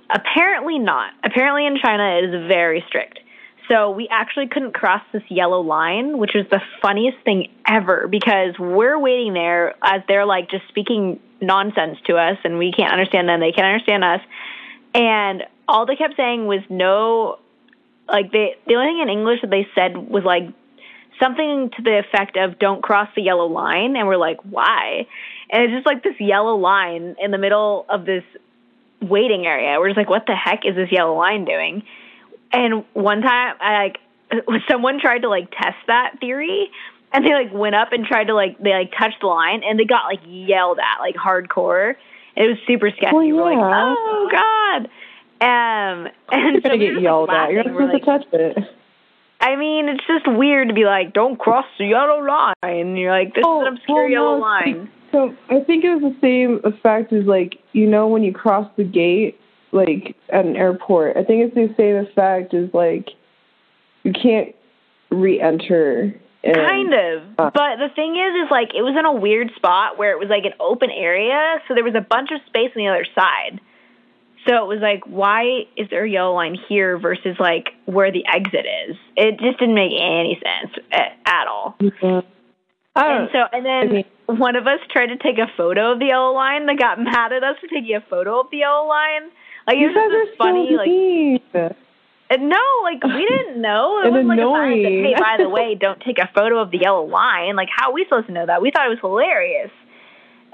Apparently 0.10 0.80
not. 0.80 1.12
Apparently 1.24 1.68
in 1.68 1.78
China 1.84 2.18
it 2.18 2.26
is 2.34 2.48
very 2.48 2.84
strict. 2.88 3.20
So 3.70 3.92
we 3.92 4.08
actually 4.10 4.48
couldn't 4.48 4.74
cross 4.74 5.02
this 5.14 5.22
yellow 5.30 5.62
line, 5.62 6.18
which 6.18 6.32
was 6.34 6.46
the 6.50 6.60
funniest 6.82 7.20
thing 7.24 7.50
ever 7.68 8.08
because 8.08 8.58
we're 8.58 8.98
waiting 8.98 9.34
there 9.34 9.76
as 9.84 10.02
they're 10.08 10.26
like 10.26 10.50
just 10.50 10.68
speaking 10.70 11.20
nonsense 11.40 12.00
to 12.08 12.18
us 12.18 12.38
and 12.44 12.58
we 12.58 12.72
can't 12.72 12.92
understand 12.92 13.30
them. 13.30 13.40
They 13.40 13.52
can't 13.52 13.68
understand 13.68 14.04
us. 14.04 14.22
And 14.96 15.44
all 15.68 15.86
they 15.86 15.96
kept 15.96 16.16
saying 16.18 16.48
was 16.48 16.62
no, 16.68 17.38
like 18.08 18.32
they, 18.32 18.56
the 18.66 18.74
only 18.74 18.94
thing 18.94 19.02
in 19.04 19.10
English 19.10 19.42
that 19.42 19.52
they 19.52 19.68
said 19.76 19.96
was 19.96 20.24
like 20.24 20.44
something 21.22 21.70
to 21.78 21.84
the 21.84 22.00
effect 22.00 22.38
of 22.38 22.58
don't 22.58 22.82
cross 22.82 23.10
the 23.16 23.22
yellow 23.22 23.46
line. 23.46 23.96
And 23.96 24.08
we're 24.08 24.18
like, 24.18 24.40
why? 24.42 25.06
And 25.52 25.64
it's 25.64 25.74
just 25.74 25.86
like 25.86 26.04
this 26.04 26.16
yellow 26.20 26.56
line 26.56 27.16
in 27.20 27.30
the 27.30 27.38
middle 27.38 27.86
of 27.88 28.06
this 28.06 28.24
waiting 29.00 29.46
area. 29.46 29.80
We're 29.80 29.90
just 29.90 29.98
like, 29.98 30.10
what 30.10 30.26
the 30.26 30.36
heck 30.36 30.66
is 30.66 30.76
this 30.76 30.92
yellow 30.92 31.16
line 31.16 31.46
doing? 31.46 31.84
And 32.52 32.86
one 32.94 33.22
time, 33.22 33.56
I 33.60 33.84
like 33.84 34.00
someone 34.70 35.00
tried 35.00 35.20
to 35.20 35.30
like 35.30 35.52
test 35.52 35.78
that 35.88 36.16
theory, 36.20 36.70
and 37.14 37.26
they 37.26 37.34
like 37.34 37.54
went 37.54 37.76
up 37.76 37.92
and 37.92 38.06
tried 38.06 38.26
to 38.26 38.36
like 38.36 38.58
they 38.60 38.72
like 38.72 38.92
touched 38.98 39.22
the 39.22 39.28
line, 39.28 39.62
and 39.64 39.80
they 39.80 39.86
got 39.86 40.06
like 40.06 40.22
yelled 40.26 40.80
at 40.80 41.00
like 41.00 41.16
hardcore. 41.16 41.96
It 42.36 42.44
was 42.44 42.58
super 42.68 42.90
sketchy. 42.92 43.16
Well, 43.16 43.26
We're 43.28 43.56
like, 43.56 43.96
oh 43.98 44.30
god. 44.32 44.90
Um, 45.42 46.08
and 46.32 46.54
You're 46.54 46.62
so 46.62 46.70
gonna 46.70 46.78
get 46.78 46.92
just 46.94 47.02
yelled 47.02 47.30
at. 47.30 47.52
You're 47.52 47.64
not 47.64 47.74
supposed 47.74 47.94
like, 47.94 48.02
to 48.02 48.06
touch 48.06 48.26
it. 48.34 48.58
I 49.42 49.56
mean, 49.56 49.88
it's 49.88 50.06
just 50.06 50.28
weird 50.28 50.68
to 50.68 50.74
be 50.74 50.84
like, 50.84 51.14
don't 51.14 51.40
cross 51.40 51.66
the 51.78 51.86
yellow 51.86 52.20
line. 52.22 52.56
And 52.62 52.98
You're 52.98 53.12
like, 53.12 53.34
this 53.34 53.44
Oh, 53.46 53.62
is 53.62 53.68
an 53.68 53.74
obscure 53.74 54.04
well, 54.04 54.12
yellow 54.12 54.36
no, 54.36 54.42
line. 54.42 54.92
So 55.12 55.36
I 55.50 55.62
think 55.62 55.84
it 55.86 55.96
was 55.96 56.14
the 56.14 56.18
same 56.22 56.60
effect 56.64 57.14
as 57.14 57.26
like 57.26 57.60
you 57.74 57.88
know 57.88 58.08
when 58.08 58.24
you 58.24 58.34
cross 58.34 58.70
the 58.78 58.84
gate 58.84 59.39
like 59.72 60.16
at 60.30 60.46
an 60.46 60.56
airport. 60.56 61.18
I 61.18 61.24
think 61.24 61.46
it's 61.46 61.56
the 61.56 61.74
same 61.78 61.96
effect 61.96 62.54
as 62.54 62.70
like 62.74 63.10
you 64.04 64.14
can't 64.14 64.56
re-enter. 65.12 66.16
in. 66.44 66.54
Kind 66.54 66.94
of. 66.94 67.24
Uh. 67.38 67.52
But 67.54 67.78
the 67.78 67.90
thing 67.96 68.16
is, 68.16 68.46
is 68.46 68.52
like 68.52 68.70
it 68.76 68.82
was 68.82 68.96
in 68.98 69.06
a 69.06 69.14
weird 69.14 69.52
spot 69.56 69.98
where 69.98 70.12
it 70.12 70.20
was 70.20 70.30
like 70.30 70.46
an 70.46 70.54
open 70.60 70.90
area, 70.90 71.58
so 71.68 71.76
there 71.76 71.84
was 71.84 71.96
a 71.96 72.02
bunch 72.02 72.30
of 72.32 72.42
space 72.48 72.72
on 72.76 72.82
the 72.84 72.88
other 72.88 73.06
side. 73.16 73.60
So 74.48 74.56
it 74.64 74.68
was 74.68 74.80
like, 74.82 75.04
why 75.06 75.68
is 75.76 75.90
there 75.92 76.06
a 76.06 76.10
yellow 76.10 76.34
line 76.34 76.56
here 76.70 76.98
versus 76.98 77.36
like 77.40 77.70
where 77.86 78.12
the 78.12 78.24
exit 78.26 78.66
is? 78.88 78.96
It 79.18 79.38
just 79.40 79.60
didn't 79.60 79.76
make 79.76 79.92
any 79.92 80.40
sense 80.42 80.74
at, 80.92 81.18
at 81.26 81.48
all. 81.48 81.76
Yeah. 81.80 82.22
And 82.96 83.30
so, 83.32 83.40
and 83.52 83.66
then 83.66 83.90
I 83.90 83.92
mean- 83.92 84.06
one 84.26 84.56
of 84.56 84.66
us 84.68 84.80
tried 84.92 85.08
to 85.08 85.18
take 85.18 85.38
a 85.40 85.48
photo 85.58 85.92
of 85.92 86.00
the 86.00 86.06
yellow 86.08 86.34
line. 86.34 86.68
They 86.68 86.76
got 86.76 87.00
mad 87.02 87.34
at 87.34 87.44
us 87.44 87.58
for 87.60 87.68
taking 87.68 87.96
a 87.96 88.02
photo 88.10 88.40
of 88.42 88.48
the 88.52 88.58
yellow 88.58 88.88
line. 88.88 89.30
Like 89.70 89.78
you 89.78 89.94
guys 89.94 90.10
just 90.10 90.34
are 90.34 90.36
funny. 90.38 90.68
so 90.70 90.76
like 90.76 90.88
mean. 90.88 91.40
and 92.32 92.50
no, 92.50 92.66
like 92.84 93.04
we 93.04 93.26
didn't 93.26 93.62
know. 93.62 94.02
It 94.02 94.08
And 94.08 94.12
wasn't 94.16 94.30
like 94.30 94.40
a 94.40 94.50
sign 94.50 94.82
that, 94.82 94.92
hey, 94.92 95.14
by 95.18 95.38
the 95.44 95.50
way, 95.58 95.76
don't 95.76 96.02
take 96.02 96.18
a 96.18 96.30
photo 96.34 96.58
of 96.60 96.72
the 96.72 96.80
yellow 96.80 97.06
line. 97.06 97.56
Like 97.56 97.70
how 97.70 97.92
are 97.92 97.94
we 97.94 98.04
supposed 98.06 98.28
to 98.28 98.34
know 98.34 98.46
that? 98.46 98.62
We 98.62 98.72
thought 98.72 98.88
it 98.88 98.90
was 98.90 99.00
hilarious. 99.02 99.72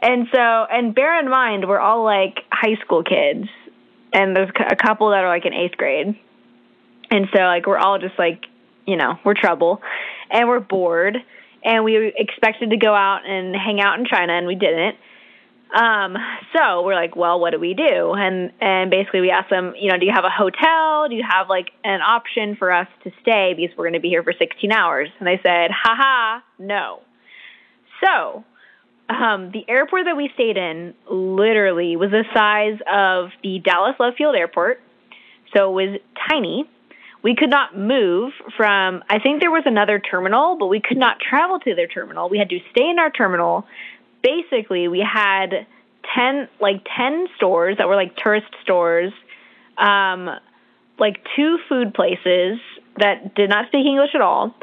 And 0.01 0.27
so, 0.33 0.37
and 0.37 0.93
bear 0.93 1.17
in 1.19 1.29
mind, 1.29 1.65
we're 1.67 1.79
all 1.79 2.03
like 2.03 2.39
high 2.51 2.75
school 2.83 3.03
kids, 3.03 3.47
and 4.11 4.35
there's 4.35 4.49
a 4.69 4.75
couple 4.75 5.11
that 5.11 5.23
are 5.23 5.29
like 5.29 5.45
in 5.45 5.53
eighth 5.53 5.77
grade, 5.77 6.19
and 7.09 7.27
so 7.33 7.41
like 7.41 7.65
we're 7.65 7.77
all 7.77 7.97
just 7.97 8.19
like, 8.19 8.43
you 8.85 8.97
know, 8.97 9.17
we're 9.23 9.33
trouble, 9.33 9.81
and 10.29 10.49
we're 10.49 10.59
bored, 10.59 11.17
and 11.63 11.85
we 11.85 12.13
expected 12.17 12.71
to 12.71 12.77
go 12.77 12.93
out 12.93 13.21
and 13.25 13.55
hang 13.55 13.79
out 13.79 13.97
in 13.97 14.05
China, 14.05 14.33
and 14.33 14.45
we 14.45 14.55
didn't. 14.55 14.97
Um, 15.75 16.15
so 16.55 16.83
we're 16.83 16.95
like, 16.95 17.17
well, 17.17 17.39
what 17.39 17.51
do 17.51 17.59
we 17.59 17.73
do? 17.73 18.13
And 18.13 18.51
and 18.61 18.89
basically 18.89 19.19
we 19.19 19.29
asked 19.29 19.49
them, 19.49 19.73
you 19.77 19.91
know, 19.91 19.99
do 19.99 20.05
you 20.05 20.13
have 20.15 20.23
a 20.23 20.29
hotel? 20.29 21.09
Do 21.09 21.15
you 21.15 21.25
have 21.29 21.49
like 21.49 21.67
an 21.83 22.01
option 22.01 22.55
for 22.55 22.71
us 22.71 22.87
to 23.03 23.11
stay 23.21 23.53
because 23.55 23.75
we're 23.77 23.83
going 23.83 23.93
to 23.93 23.99
be 23.99 24.09
here 24.09 24.23
for 24.23 24.31
16 24.31 24.71
hours? 24.71 25.09
And 25.19 25.27
they 25.27 25.39
said, 25.43 25.71
haha, 25.71 26.41
no. 26.57 27.01
So 28.03 28.45
um, 29.09 29.51
the 29.51 29.65
airport 29.67 30.05
that 30.05 30.15
we 30.15 30.29
stayed 30.33 30.57
in 30.57 30.93
literally 31.11 31.95
was 31.97 32.11
the 32.11 32.23
size 32.33 32.79
of 32.91 33.31
the 33.43 33.59
Dallas 33.59 33.95
Love 33.99 34.13
Field 34.17 34.35
Airport. 34.35 34.79
So 35.55 35.69
it 35.69 35.73
was 35.73 35.99
tiny. 36.29 36.69
We 37.21 37.35
could 37.35 37.49
not 37.49 37.77
move 37.77 38.33
from, 38.55 39.03
I 39.09 39.19
think 39.19 39.41
there 39.41 39.51
was 39.51 39.63
another 39.65 39.99
terminal, 39.99 40.57
but 40.59 40.67
we 40.67 40.79
could 40.79 40.97
not 40.97 41.17
travel 41.19 41.59
to 41.59 41.75
their 41.75 41.87
terminal. 41.87 42.29
We 42.29 42.37
had 42.37 42.49
to 42.49 42.59
stay 42.71 42.87
in 42.89 42.99
our 42.99 43.09
terminal. 43.09 43.65
Basically, 44.25 44.87
we 44.87 44.99
had 44.99 45.67
10, 46.15 46.47
like 46.59 46.81
10 46.97 47.27
stores 47.35 47.77
that 47.77 47.87
were 47.87 47.95
like 47.95 48.15
tourist 48.17 48.47
stores, 48.63 49.13
um, 49.77 50.29
like 50.97 51.17
two 51.35 51.59
food 51.69 51.93
places 51.93 52.57
that 52.97 53.35
did 53.35 53.49
not 53.49 53.67
speak 53.67 53.85
English 53.85 54.15
at 54.15 54.21
all, 54.21 54.55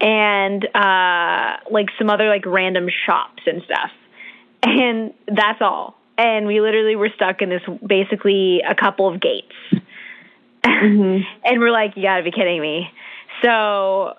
and 0.00 0.64
uh, 0.74 1.58
like 1.70 1.86
some 1.98 2.10
other 2.10 2.28
like 2.28 2.44
random 2.46 2.88
shops 3.06 3.42
and 3.46 3.62
stuff. 3.62 3.90
And 4.62 5.14
that's 5.28 5.60
all. 5.60 5.94
And 6.18 6.46
we 6.46 6.60
literally 6.60 6.96
were 6.96 7.10
stuck 7.14 7.42
in 7.42 7.48
this 7.48 7.62
basically 7.86 8.60
a 8.68 8.74
couple 8.74 9.08
of 9.08 9.20
gates. 9.20 9.54
Mhm. 10.64 11.22
and 11.44 11.60
we're 11.60 11.70
like, 11.70 11.96
you 11.96 12.02
gotta 12.02 12.22
be 12.24 12.32
kidding 12.32 12.60
me. 12.60 12.90
So 13.42 14.14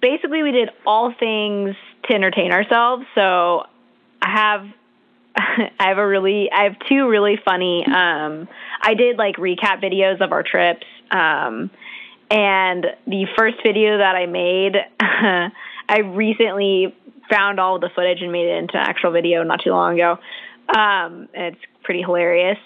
basically, 0.00 0.42
we 0.42 0.52
did 0.52 0.70
all 0.86 1.12
things 1.12 1.76
to 2.08 2.14
entertain 2.14 2.52
ourselves. 2.52 3.04
So 3.14 3.64
have. 4.30 4.66
I 5.36 5.88
have 5.88 5.98
a 5.98 6.06
really, 6.06 6.50
I 6.50 6.64
have 6.64 6.76
two 6.88 7.08
really 7.08 7.38
funny. 7.44 7.84
Um, 7.86 8.48
I 8.82 8.94
did 8.94 9.16
like 9.16 9.36
recap 9.36 9.82
videos 9.82 10.20
of 10.20 10.32
our 10.32 10.42
trips, 10.42 10.86
um, 11.10 11.70
and 12.30 12.86
the 13.06 13.26
first 13.36 13.56
video 13.64 13.98
that 13.98 14.16
I 14.16 14.26
made, 14.26 14.76
I 15.00 15.98
recently 16.00 16.94
found 17.30 17.60
all 17.60 17.78
the 17.78 17.90
footage 17.94 18.22
and 18.22 18.32
made 18.32 18.46
it 18.46 18.58
into 18.58 18.76
an 18.76 18.84
actual 18.84 19.12
video 19.12 19.42
not 19.42 19.60
too 19.62 19.70
long 19.70 19.94
ago. 19.94 20.18
Um, 20.74 21.28
it's 21.32 21.60
pretty 21.82 22.02
hilarious. 22.02 22.58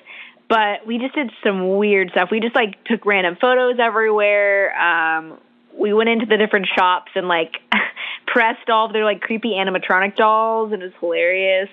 But 0.49 0.87
we 0.87 0.99
just 0.99 1.15
did 1.15 1.31
some 1.43 1.77
weird 1.79 2.11
stuff. 2.11 2.29
We 2.31 2.41
just 2.41 2.55
like 2.55 2.83
took 2.85 3.07
random 3.07 3.37
photos 3.41 3.77
everywhere. 3.81 4.79
Um, 4.79 5.39
we 5.79 5.93
went 5.93 6.11
into 6.11 6.27
the 6.27 6.37
different 6.37 6.67
shops 6.77 7.13
and 7.15 7.29
like 7.29 7.53
pressed 8.27 8.69
all 8.69 8.87
of 8.87 8.93
their 8.93 9.05
like 9.05 9.21
creepy 9.21 9.51
animatronic 9.51 10.17
dolls, 10.17 10.73
and 10.73 10.83
it 10.83 10.87
was 10.87 10.95
hilarious. 11.01 11.69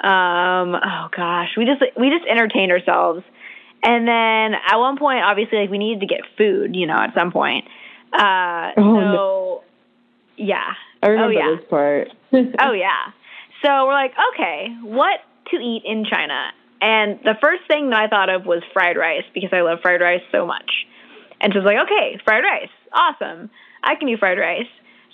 Um, 0.00 0.74
oh 0.74 1.08
gosh, 1.16 1.50
we 1.56 1.64
just 1.64 1.82
we 1.98 2.10
just 2.10 2.24
entertained 2.30 2.72
ourselves. 2.72 3.24
And 3.82 4.06
then 4.08 4.54
at 4.54 4.76
one 4.76 4.96
point, 4.98 5.22
obviously, 5.24 5.58
like 5.58 5.70
we 5.70 5.78
needed 5.78 6.00
to 6.00 6.06
get 6.06 6.20
food, 6.36 6.74
you 6.74 6.86
know, 6.86 6.96
at 6.96 7.14
some 7.14 7.30
point. 7.32 7.64
Uh, 8.12 8.72
Oh, 8.76 8.82
so 8.82 9.00
no. 9.00 9.62
yeah, 10.36 10.72
I 11.02 11.08
remember 11.08 11.32
yeah. 11.32 11.56
this 11.56 11.64
part. 11.68 12.08
oh 12.32 12.72
yeah. 12.72 13.12
So 13.64 13.86
we're 13.86 13.92
like, 13.92 14.12
okay, 14.34 14.68
what 14.82 15.20
to 15.50 15.56
eat 15.56 15.82
in 15.84 16.04
China? 16.04 16.52
And 16.80 17.18
the 17.24 17.34
first 17.40 17.62
thing 17.66 17.90
that 17.90 17.98
I 18.00 18.06
thought 18.08 18.28
of 18.30 18.46
was 18.46 18.62
fried 18.72 18.96
rice 18.96 19.24
because 19.34 19.50
I 19.52 19.62
love 19.62 19.80
fried 19.82 20.00
rice 20.00 20.22
so 20.30 20.46
much. 20.46 20.86
And 21.40 21.52
so 21.52 21.60
I 21.60 21.62
was 21.62 21.66
like, 21.66 21.84
okay, 21.86 22.20
fried 22.24 22.44
rice, 22.44 22.70
awesome. 22.92 23.50
I 23.82 23.94
can 23.96 24.06
do 24.08 24.16
fried 24.16 24.38
rice. 24.38 24.70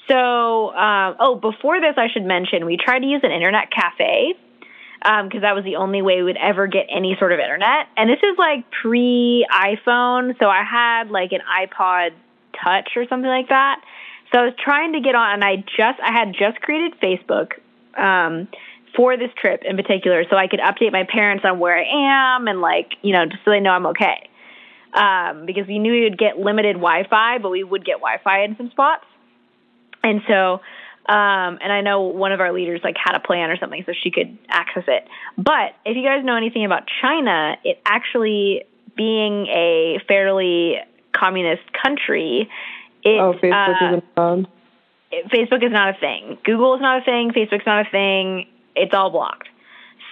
So, 0.08 0.74
um, 0.74 1.16
oh, 1.18 1.36
before 1.36 1.80
this, 1.80 1.94
I 1.96 2.08
should 2.12 2.24
mention 2.24 2.66
we 2.66 2.76
tried 2.76 3.00
to 3.00 3.06
use 3.06 3.20
an 3.22 3.32
internet 3.32 3.70
cafe 3.70 4.34
because 5.00 5.42
that 5.42 5.54
was 5.54 5.64
the 5.64 5.76
only 5.76 6.00
way 6.00 6.16
we 6.16 6.22
would 6.24 6.38
ever 6.38 6.66
get 6.66 6.86
any 6.90 7.14
sort 7.18 7.32
of 7.32 7.38
internet. 7.38 7.88
And 7.96 8.08
this 8.08 8.20
is 8.22 8.38
like 8.38 8.64
pre 8.70 9.46
iPhone, 9.52 10.38
so 10.38 10.48
I 10.48 10.62
had 10.64 11.10
like 11.10 11.32
an 11.32 11.40
iPod 11.40 12.10
Touch 12.62 12.90
or 12.96 13.06
something 13.08 13.28
like 13.28 13.48
that. 13.48 13.82
So 14.32 14.40
I 14.40 14.44
was 14.44 14.54
trying 14.62 14.92
to 14.94 15.00
get 15.00 15.14
on, 15.14 15.34
and 15.34 15.44
I 15.44 15.56
just 15.56 16.00
I 16.02 16.12
had 16.12 16.34
just 16.38 16.60
created 16.60 16.98
Facebook 17.00 17.52
um, 17.96 18.48
for 18.96 19.16
this 19.16 19.30
trip 19.38 19.62
in 19.64 19.76
particular, 19.76 20.24
so 20.30 20.36
I 20.36 20.46
could 20.48 20.60
update 20.60 20.92
my 20.92 21.04
parents 21.04 21.44
on 21.44 21.58
where 21.58 21.76
I 21.76 22.36
am 22.36 22.48
and 22.48 22.60
like 22.60 22.92
you 23.02 23.12
know 23.12 23.26
just 23.26 23.44
so 23.44 23.50
they 23.50 23.60
know 23.60 23.70
I'm 23.70 23.86
okay. 23.88 24.28
Um, 24.94 25.44
because 25.44 25.66
we 25.66 25.80
knew 25.80 25.92
we 25.92 26.04
would 26.04 26.18
get 26.18 26.38
limited 26.38 26.76
Wi-Fi, 26.76 27.38
but 27.38 27.50
we 27.50 27.64
would 27.64 27.84
get 27.84 27.94
Wi-Fi 27.94 28.44
in 28.44 28.56
some 28.56 28.70
spots, 28.70 29.04
and 30.04 30.20
so 30.28 30.60
um, 31.06 31.58
and 31.60 31.70
I 31.70 31.82
know 31.82 32.02
one 32.02 32.32
of 32.32 32.40
our 32.40 32.52
leaders 32.52 32.80
like 32.82 32.96
had 32.96 33.14
a 33.14 33.20
plan 33.20 33.50
or 33.50 33.58
something 33.58 33.82
so 33.84 33.92
she 33.92 34.10
could 34.10 34.38
access 34.48 34.84
it. 34.86 35.06
But 35.36 35.74
if 35.84 35.96
you 35.96 36.02
guys 36.02 36.24
know 36.24 36.36
anything 36.36 36.64
about 36.64 36.84
China, 37.02 37.56
it 37.62 37.78
actually 37.84 38.64
being 38.96 39.46
a 39.48 40.00
fairly 40.08 40.76
communist 41.12 41.64
country, 41.82 42.48
it, 43.02 43.20
oh, 43.20 43.34
Facebook 43.34 43.82
uh, 43.82 43.86
isn't 43.86 44.04
around. 44.16 44.48
Facebook 45.30 45.64
is 45.64 45.72
not 45.72 45.94
a 45.94 45.98
thing. 45.98 46.38
Google 46.42 46.74
is 46.74 46.80
not 46.80 47.02
a 47.02 47.04
thing. 47.04 47.32
Facebook's 47.32 47.66
not 47.66 47.86
a 47.86 47.90
thing. 47.90 48.48
It's 48.74 48.94
all 48.94 49.10
blocked. 49.10 49.48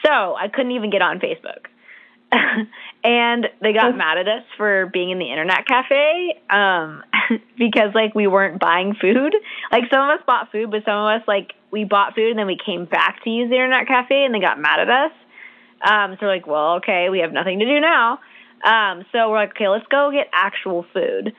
So 0.05 0.11
I 0.11 0.49
couldn't 0.49 0.73
even 0.73 0.91
get 0.91 1.01
on 1.01 1.21
Facebook. 1.21 1.67
and 3.05 3.49
they 3.61 3.73
got 3.73 3.97
mad 3.97 4.19
at 4.19 4.29
us 4.29 4.45
for 4.57 4.87
being 4.87 5.11
in 5.11 5.19
the 5.19 5.31
internet 5.31 5.67
cafe 5.67 6.41
um, 6.51 7.03
because 7.59 7.95
like 7.95 8.15
we 8.15 8.27
weren't 8.27 8.61
buying 8.61 8.95
food. 9.01 9.35
Like 9.73 9.85
some 9.91 10.09
of 10.09 10.19
us 10.19 10.25
bought 10.27 10.53
food, 10.53 10.71
but 10.71 10.85
some 10.85 10.97
of 10.97 11.21
us 11.21 11.27
like 11.27 11.53
we 11.71 11.85
bought 11.85 12.15
food 12.15 12.31
and 12.31 12.39
then 12.39 12.47
we 12.47 12.59
came 12.65 12.85
back 12.85 13.23
to 13.25 13.31
use 13.31 13.51
the 13.51 13.57
internet 13.57 13.89
cafe 13.89 14.25
and 14.25 14.35
they 14.35 14.41
got 14.41 14.61
mad 14.61 14.81
at 14.81 14.89
us. 14.89 15.13
Um, 15.85 16.17
so 16.21 16.27
we're 16.27 16.35
like, 16.35 16.47
well, 16.47 16.77
okay, 16.77 17.09
we 17.11 17.21
have 17.21 17.33
nothing 17.33 17.59
to 17.59 17.65
do 17.65 17.81
now. 17.81 18.21
Um, 18.65 19.05
so 19.11 19.31
we're 19.31 19.39
like, 19.39 19.51
okay, 19.51 19.69
let's 19.69 19.87
go 19.91 20.11
get 20.13 20.29
actual 20.33 20.87
food. 20.93 21.35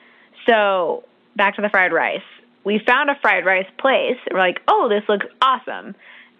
So 0.46 1.04
back 1.34 1.56
to 1.56 1.62
the 1.62 1.70
fried 1.70 1.92
rice. 1.92 2.20
We 2.64 2.80
found 2.86 3.08
a 3.08 3.14
fried 3.22 3.46
rice 3.46 3.66
place. 3.78 4.18
We're 4.30 4.38
like, 4.38 4.60
oh, 4.68 4.88
this 4.90 5.08
looks 5.08 5.26
awesome. 5.40 5.94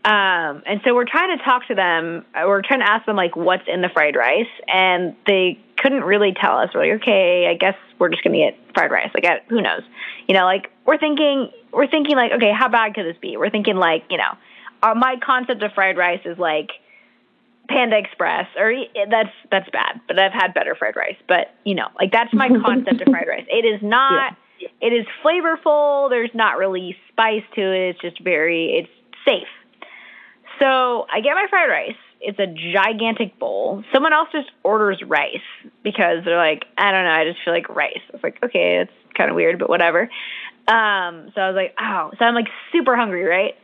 Um, 0.04 0.62
and 0.66 0.80
so 0.84 0.94
we're 0.94 1.06
trying 1.06 1.36
to 1.38 1.42
talk 1.44 1.66
to 1.68 1.74
them. 1.74 2.26
uh, 2.34 2.42
We're 2.46 2.60
trying 2.62 2.80
to 2.80 2.88
ask 2.90 3.06
them 3.06 3.16
like 3.16 3.36
what's 3.36 3.62
in 3.66 3.80
the 3.80 3.88
fried 3.88 4.16
rice, 4.16 4.50
and 4.68 5.16
they 5.26 5.58
couldn't 5.78 6.04
really 6.04 6.34
tell 6.38 6.58
us. 6.58 6.70
We're 6.74 6.92
like, 6.92 7.02
okay, 7.02 7.46
I 7.50 7.54
guess 7.54 7.74
we're 7.98 8.10
just 8.10 8.22
gonna 8.22 8.36
get 8.38 8.58
fried 8.74 8.90
rice. 8.90 9.10
Like, 9.14 9.24
I- 9.24 9.40
who 9.48 9.62
knows? 9.62 9.82
You 10.28 10.34
know, 10.34 10.44
like 10.44 10.70
we're 10.84 10.98
thinking, 10.98 11.50
we're 11.72 11.86
thinking 11.88 12.16
like, 12.16 12.32
okay, 12.32 12.52
how 12.52 12.68
bad 12.68 12.94
could 12.94 13.06
this 13.06 13.16
be? 13.20 13.36
We're 13.38 13.48
thinking 13.50 13.76
like, 13.76 14.04
you 14.10 14.18
know, 14.18 14.32
uh, 14.82 14.94
my 14.94 15.16
concept 15.24 15.62
of 15.62 15.72
fried 15.72 15.96
rice 15.96 16.20
is 16.26 16.38
like 16.38 16.70
Panda 17.68 17.96
Express, 17.96 18.46
or 18.58 18.70
e- 18.70 18.90
that's 19.10 19.30
that's 19.50 19.70
bad. 19.70 20.02
But 20.06 20.18
I've 20.18 20.32
had 20.32 20.52
better 20.52 20.74
fried 20.74 20.96
rice. 20.96 21.16
But 21.26 21.54
you 21.64 21.74
know, 21.74 21.88
like 21.98 22.12
that's 22.12 22.32
my 22.34 22.48
concept 22.48 23.00
of 23.00 23.08
fried 23.08 23.26
rice. 23.26 23.46
It 23.48 23.64
is 23.64 23.80
not. 23.82 24.36
It 24.82 24.92
is 24.92 25.06
flavorful. 25.24 26.10
There's 26.10 26.30
not 26.34 26.58
really 26.58 26.94
spice 27.10 27.42
to 27.54 27.62
it. 27.62 27.88
It's 27.90 28.00
just 28.00 28.20
very. 28.22 28.76
It's 28.80 28.90
safe. 29.24 29.48
So 30.64 31.06
I 31.12 31.20
get 31.20 31.34
my 31.34 31.46
fried 31.50 31.68
rice. 31.68 32.00
It's 32.22 32.38
a 32.38 32.46
gigantic 32.46 33.38
bowl. 33.38 33.84
Someone 33.92 34.14
else 34.14 34.28
just 34.32 34.50
orders 34.62 35.02
rice 35.06 35.44
because 35.82 36.24
they're 36.24 36.38
like, 36.38 36.64
I 36.78 36.90
don't 36.90 37.04
know, 37.04 37.10
I 37.10 37.24
just 37.24 37.44
feel 37.44 37.52
like 37.52 37.68
rice. 37.68 38.00
I 38.08 38.12
was 38.12 38.22
like, 38.22 38.42
okay, 38.42 38.80
it's 38.80 39.14
kind 39.14 39.28
of 39.28 39.36
weird, 39.36 39.58
but 39.58 39.68
whatever. 39.68 40.08
Um, 40.66 41.30
so 41.34 41.42
I 41.42 41.50
was 41.50 41.54
like, 41.54 41.74
oh, 41.78 42.12
so 42.18 42.24
I'm 42.24 42.34
like 42.34 42.48
super 42.72 42.96
hungry, 42.96 43.24
right? 43.24 43.54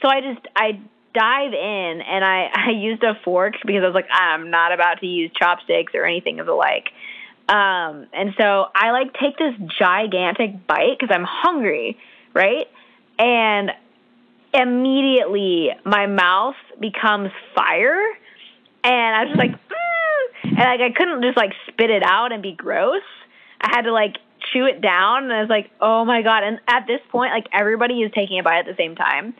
So 0.00 0.08
I 0.08 0.22
just 0.22 0.46
I 0.56 0.80
dive 1.12 1.52
in 1.52 2.00
and 2.00 2.24
I 2.24 2.48
I 2.68 2.70
used 2.70 3.02
a 3.02 3.12
fork 3.24 3.54
because 3.66 3.82
I 3.82 3.86
was 3.86 3.94
like, 3.94 4.08
I'm 4.10 4.50
not 4.50 4.72
about 4.72 5.00
to 5.00 5.06
use 5.06 5.30
chopsticks 5.38 5.92
or 5.94 6.06
anything 6.06 6.40
of 6.40 6.46
the 6.46 6.54
like. 6.54 6.88
Um, 7.46 8.06
and 8.14 8.32
so 8.38 8.66
I 8.74 8.92
like 8.92 9.12
take 9.20 9.36
this 9.36 9.54
gigantic 9.78 10.66
bite 10.66 10.96
because 10.98 11.14
I'm 11.14 11.26
hungry, 11.28 11.98
right? 12.32 12.68
And 13.18 13.70
immediately 14.54 15.70
my 15.84 16.06
mouth 16.06 16.56
becomes 16.80 17.30
fire 17.54 18.02
and 18.84 19.16
I 19.16 19.24
was 19.24 19.28
just 19.30 19.38
like 19.38 19.52
"Mm," 19.52 20.44
and 20.44 20.58
like 20.58 20.80
I 20.80 20.90
couldn't 20.94 21.22
just 21.22 21.36
like 21.36 21.52
spit 21.68 21.90
it 21.90 22.02
out 22.02 22.32
and 22.32 22.42
be 22.42 22.52
gross. 22.52 23.02
I 23.60 23.68
had 23.74 23.82
to 23.82 23.92
like 23.92 24.16
chew 24.52 24.66
it 24.66 24.80
down 24.80 25.24
and 25.24 25.32
I 25.32 25.40
was 25.40 25.50
like, 25.50 25.70
"Oh 25.80 26.04
my 26.04 26.22
god." 26.22 26.44
And 26.44 26.60
at 26.68 26.86
this 26.86 27.00
point 27.10 27.32
like 27.32 27.46
everybody 27.52 28.02
is 28.02 28.12
taking 28.14 28.38
a 28.38 28.42
bite 28.42 28.60
at 28.60 28.66
the 28.66 28.76
same 28.76 28.96
time 28.96 29.34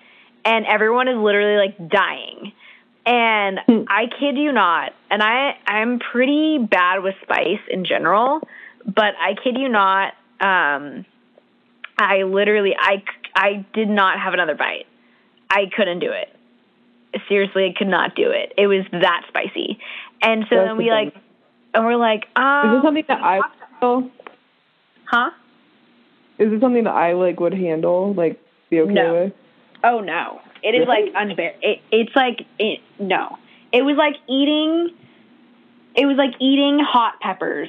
and 0.44 0.66
everyone 0.66 1.08
is 1.08 1.16
literally 1.16 1.56
like 1.56 1.90
dying. 1.90 2.52
And 3.06 3.60
I 3.88 4.04
kid 4.20 4.36
you 4.36 4.52
not, 4.52 4.92
and 5.10 5.22
I 5.22 5.56
I'm 5.66 5.98
pretty 5.98 6.58
bad 6.58 7.02
with 7.02 7.14
spice 7.22 7.60
in 7.70 7.84
general, 7.84 8.40
but 8.84 9.14
I 9.18 9.34
kid 9.42 9.56
you 9.56 9.68
not 9.68 10.14
um 10.40 11.06
I 11.96 12.22
literally 12.24 12.74
I 12.78 13.02
I 13.34 13.66
did 13.72 13.88
not 13.88 14.20
have 14.20 14.34
another 14.34 14.54
bite. 14.54 14.86
I 15.50 15.66
couldn't 15.74 16.00
do 16.00 16.10
it. 16.12 16.34
Seriously, 17.28 17.64
I 17.74 17.78
could 17.78 17.88
not 17.88 18.14
do 18.14 18.30
it. 18.30 18.52
It 18.58 18.66
was 18.66 18.84
that 18.92 19.22
spicy. 19.28 19.78
And 20.20 20.44
so 20.48 20.56
That's 20.56 20.68
then 20.68 20.76
the 20.76 20.84
we 20.84 20.90
like 20.90 21.14
and 21.74 21.84
we're 21.84 21.96
like, 21.96 22.26
um 22.36 22.66
Is 22.66 22.76
this 22.76 22.82
something 22.82 23.04
that 23.08 23.22
I 23.22 23.40
feel? 23.80 24.10
huh? 25.04 25.30
Is 26.38 26.50
this 26.50 26.60
something 26.60 26.84
that 26.84 26.94
I 26.94 27.12
like 27.14 27.40
would 27.40 27.54
handle? 27.54 28.12
Like 28.14 28.40
be 28.70 28.80
okay 28.80 28.92
No. 28.92 29.12
with? 29.24 29.32
Oh 29.84 30.00
no. 30.00 30.40
It 30.62 30.74
is 30.74 30.86
like 30.88 31.04
unbear 31.14 31.54
it, 31.62 31.80
it's 31.90 32.14
like 32.16 32.42
it 32.58 32.80
no. 32.98 33.38
It 33.72 33.82
was 33.82 33.96
like 33.96 34.14
eating 34.28 34.90
it 35.94 36.04
was 36.06 36.16
like 36.16 36.34
eating 36.40 36.78
hot 36.80 37.20
peppers. 37.20 37.68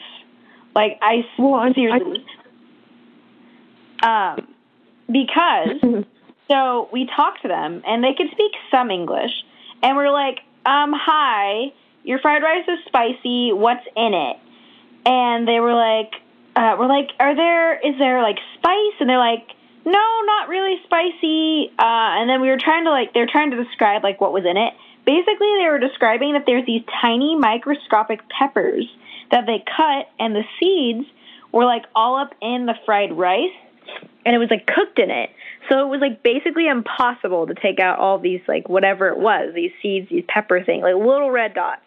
Like 0.76 1.00
I 1.02 1.26
Well, 1.38 1.74
seriously 1.74 2.26
um 4.04 4.48
because 5.12 5.82
So 6.50 6.90
we 6.92 7.06
talked 7.16 7.44
to 7.44 7.48
them, 7.48 7.84
and 7.86 8.04
they 8.04 8.14
could 8.18 8.32
speak 8.32 8.52
some 8.72 8.90
English. 8.92 9.32
And 9.84 9.96
we're 9.96 10.12
like, 10.12 10.40
um, 10.66 10.94
hi, 10.94 11.72
your 12.04 12.20
fried 12.20 12.44
rice 12.44 12.68
is 12.68 12.80
spicy. 12.88 13.54
What's 13.54 13.86
in 13.96 14.14
it? 14.14 14.38
And 15.06 15.48
they 15.48 15.60
were 15.60 15.76
like, 15.76 16.14
uh, 16.56 16.76
we're 16.78 16.88
like, 16.88 17.12
are 17.20 17.36
there, 17.36 17.76
is 17.76 17.98
there 17.98 18.22
like 18.22 18.38
spice? 18.58 18.96
And 19.00 19.10
they're 19.10 19.18
like, 19.18 19.48
no, 19.86 20.22
not 20.26 20.50
really 20.50 20.76
spicy. 20.84 21.72
Uh, 21.80 22.20
and 22.20 22.30
then 22.30 22.42
we 22.42 22.50
were 22.50 22.58
trying 22.58 22.84
to 22.86 22.92
like, 22.92 23.14
they're 23.14 23.30
trying 23.32 23.52
to 23.52 23.64
describe 23.64 24.04
like 24.04 24.20
what 24.20 24.34
was 24.34 24.44
in 24.46 24.58
it. 24.58 24.74
Basically, 25.06 25.48
they 25.58 25.70
were 25.70 25.80
describing 25.80 26.34
that 26.34 26.44
there's 26.46 26.66
these 26.66 26.84
tiny 27.02 27.36
microscopic 27.36 28.22
peppers 28.30 28.86
that 29.32 29.46
they 29.46 29.64
cut, 29.78 30.10
and 30.20 30.36
the 30.36 30.44
seeds 30.60 31.08
were 31.52 31.66
like 31.66 31.86
all 31.96 32.16
up 32.16 32.34
in 32.42 32.66
the 32.66 32.76
fried 32.86 33.14
rice, 33.14 33.56
and 34.26 34.36
it 34.36 34.38
was 34.38 34.50
like 34.50 34.68
cooked 34.68 35.00
in 35.00 35.10
it. 35.10 35.30
So 35.70 35.80
it 35.86 35.90
was 35.90 36.02
like 36.02 36.24
basically 36.24 36.68
impossible 36.68 37.48
to 37.48 37.54
take 37.54 37.80
out 37.80 38.00
all 38.00 38.20
these 38.20 38.42
like 38.48 38.68
whatever 38.68 39.08
it 39.10 39.18
was, 39.18 39.54
these 39.54 39.72
seeds, 39.82 40.10
these 40.10 40.24
pepper 40.28 40.64
things, 40.64 40.84
like 40.84 40.96
little 40.96 41.32
red 41.32 41.54
dots. 41.54 41.82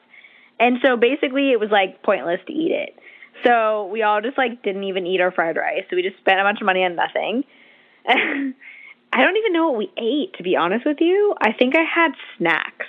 And 0.58 0.78
so 0.82 0.96
basically 0.96 1.50
it 1.50 1.60
was 1.60 1.70
like 1.70 2.02
pointless 2.02 2.40
to 2.46 2.52
eat 2.52 2.72
it. 2.72 2.98
So 3.44 3.86
we 3.86 4.02
all 4.02 4.20
just 4.20 4.38
like 4.38 4.62
didn't 4.62 4.84
even 4.84 5.06
eat 5.06 5.20
our 5.20 5.32
fried 5.32 5.56
rice. 5.56 5.84
So 5.90 5.96
we 5.96 6.02
just 6.02 6.18
spent 6.18 6.40
a 6.40 6.44
bunch 6.44 6.60
of 6.60 6.66
money 6.66 6.84
on 6.84 6.94
nothing. 6.94 7.44
I 8.08 9.20
don't 9.22 9.36
even 9.36 9.52
know 9.52 9.68
what 9.70 9.78
we 9.78 9.90
ate 9.96 10.34
to 10.36 10.42
be 10.42 10.56
honest 10.56 10.86
with 10.86 10.98
you. 11.00 11.34
I 11.40 11.52
think 11.52 11.74
I 11.76 11.82
had 11.82 12.12
snacks. 12.38 12.86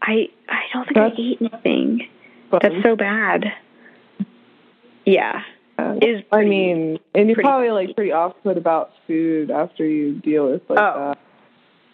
I 0.00 0.28
I 0.48 0.60
don't 0.72 0.84
think 0.84 0.94
That's- 0.96 1.12
I 1.16 1.22
ate 1.22 1.38
anything. 1.40 2.08
That's 2.60 2.82
so 2.82 2.96
bad. 2.96 3.44
Yeah. 5.06 5.42
Uh, 5.78 5.94
is 6.02 6.22
I 6.30 6.44
mean, 6.44 6.98
and 7.14 7.28
you're 7.28 7.36
probably 7.36 7.70
like 7.70 7.94
pretty 7.94 8.12
off 8.12 8.34
put 8.42 8.58
about 8.58 8.90
food 9.06 9.50
after 9.50 9.84
you 9.86 10.14
deal 10.20 10.50
with 10.50 10.62
like 10.68 10.78
Oh. 10.78 11.08
that. 11.10 11.18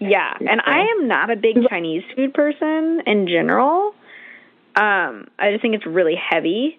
Yeah, 0.01 0.33
and 0.39 0.61
I 0.65 0.87
am 0.97 1.09
not 1.09 1.29
a 1.31 1.35
big 1.37 1.57
Chinese 1.69 2.05
food 2.15 2.33
person 2.33 3.03
in 3.05 3.27
general. 3.27 3.95
Um, 4.77 5.27
I 5.41 5.51
just 5.51 5.61
think 5.61 5.75
it's 5.75 5.87
really 5.87 6.15
heavy. 6.15 6.79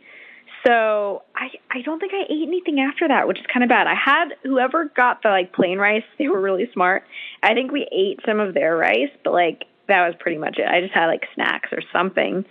So 0.66 1.24
I 1.36 1.50
I 1.70 1.82
don't 1.84 2.00
think 2.00 2.14
I 2.14 2.24
ate 2.32 2.48
anything 2.48 2.80
after 2.80 3.08
that, 3.10 3.28
which 3.28 3.40
is 3.40 3.46
kind 3.52 3.64
of 3.64 3.70
bad. 3.70 3.88
I 3.88 3.96
had 3.96 4.30
whoever 4.44 4.86
got 4.86 5.22
the 5.22 5.30
like 5.30 5.54
plain 5.54 5.80
rice, 5.80 6.04
they 6.18 6.28
were 6.30 6.40
really 6.40 6.70
smart. 6.74 7.04
I 7.44 7.54
think 7.54 7.72
we 7.72 7.88
ate 7.92 8.20
some 8.26 8.40
of 8.40 8.54
their 8.54 8.78
rice, 8.78 9.12
but 9.24 9.34
like 9.34 9.66
that 9.88 10.06
was 10.08 10.16
pretty 10.20 10.38
much 10.38 10.58
it. 10.58 10.66
I 10.68 10.80
just 10.82 10.94
had 10.94 11.08
like 11.08 11.24
snacks 11.36 11.70
or 11.74 11.82
something. 11.92 12.46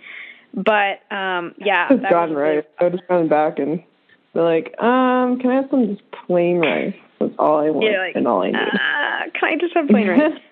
But 0.53 1.01
um 1.11 1.55
yeah, 1.57 1.87
that 1.89 2.11
gotten 2.11 2.35
was 2.35 2.41
right. 2.41 2.65
I 2.79 2.83
would 2.83 2.93
just 2.93 3.07
gone 3.07 3.27
back 3.27 3.57
and 3.59 3.83
be 4.33 4.39
like, 4.39 4.75
um, 4.79 5.39
can 5.39 5.51
I 5.51 5.55
have 5.55 5.69
some 5.69 5.87
just 5.87 6.01
plain 6.27 6.59
rice? 6.59 6.95
That's 7.19 7.33
all 7.37 7.59
I 7.59 7.69
want 7.69 7.85
like, 7.85 8.15
and 8.15 8.27
all 8.27 8.43
I 8.43 8.47
need. 8.47 8.55
"Ah, 8.55 9.23
can 9.33 9.49
I 9.49 9.57
just 9.59 9.73
have 9.75 9.87
plain 9.87 10.07
rice? 10.07 10.39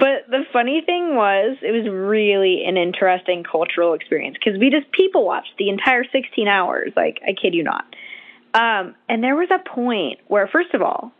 But 0.00 0.30
the 0.30 0.44
funny 0.50 0.80
thing 0.84 1.14
was, 1.14 1.58
it 1.60 1.72
was 1.72 1.86
really 1.86 2.64
an 2.66 2.78
interesting 2.78 3.44
cultural 3.44 3.92
experience 3.92 4.38
because 4.42 4.58
we 4.58 4.70
just 4.70 4.90
people 4.92 5.26
watched 5.26 5.52
the 5.58 5.68
entire 5.68 6.04
16 6.10 6.48
hours. 6.48 6.92
Like, 6.96 7.20
I 7.22 7.34
kid 7.34 7.52
you 7.52 7.62
not. 7.62 7.84
Um, 8.54 8.94
and 9.10 9.22
there 9.22 9.36
was 9.36 9.50
a 9.50 9.58
point 9.58 10.20
where, 10.26 10.48
first 10.48 10.72
of 10.72 10.80
all, 10.80 11.12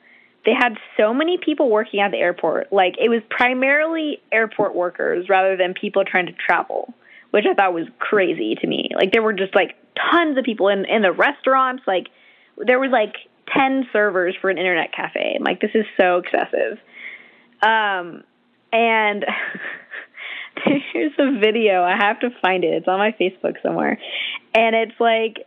they 0.47 0.55
had 0.59 0.79
so 0.97 1.13
many 1.13 1.37
people 1.37 1.69
working 1.69 2.01
at 2.01 2.11
the 2.11 2.17
airport. 2.17 2.73
Like, 2.73 2.95
it 2.99 3.11
was 3.11 3.21
primarily 3.29 4.23
airport 4.33 4.75
workers 4.75 5.29
rather 5.29 5.59
than 5.59 5.75
people 5.75 6.03
trying 6.07 6.27
to 6.27 6.33
travel, 6.33 6.95
which 7.33 7.45
I 7.45 7.53
thought 7.53 7.75
was 7.75 7.87
crazy 7.99 8.55
to 8.63 8.67
me. 8.67 8.89
Like, 8.97 9.13
there 9.13 9.23
were 9.23 9.35
just 9.35 9.55
like 9.55 9.77
tons 10.11 10.39
of 10.39 10.45
people 10.45 10.69
in, 10.69 10.85
in 10.85 11.03
the 11.03 11.13
restaurants. 11.13 11.83
Like, 11.87 12.09
there 12.57 12.79
was 12.79 12.91
like 12.91 13.15
10 13.55 13.89
servers 13.93 14.37
for 14.41 14.51
an 14.51 14.59
internet 14.59 14.93
cafe. 14.95 15.35
I'm 15.37 15.45
like, 15.45 15.61
this 15.61 15.71
is 15.75 15.85
so 16.01 16.19
excessive. 16.19 16.79
Um, 17.63 18.25
and 18.73 19.25
here's 20.93 21.13
a 21.19 21.39
video. 21.41 21.83
I 21.83 21.97
have 21.97 22.21
to 22.21 22.31
find 22.41 22.65
it. 22.65 22.69
It's 22.69 22.89
on 22.89 22.99
my 22.99 23.15
Facebook 23.21 23.61
somewhere. 23.63 23.99
And 24.55 24.75
it's 24.75 24.99
like 25.01 25.47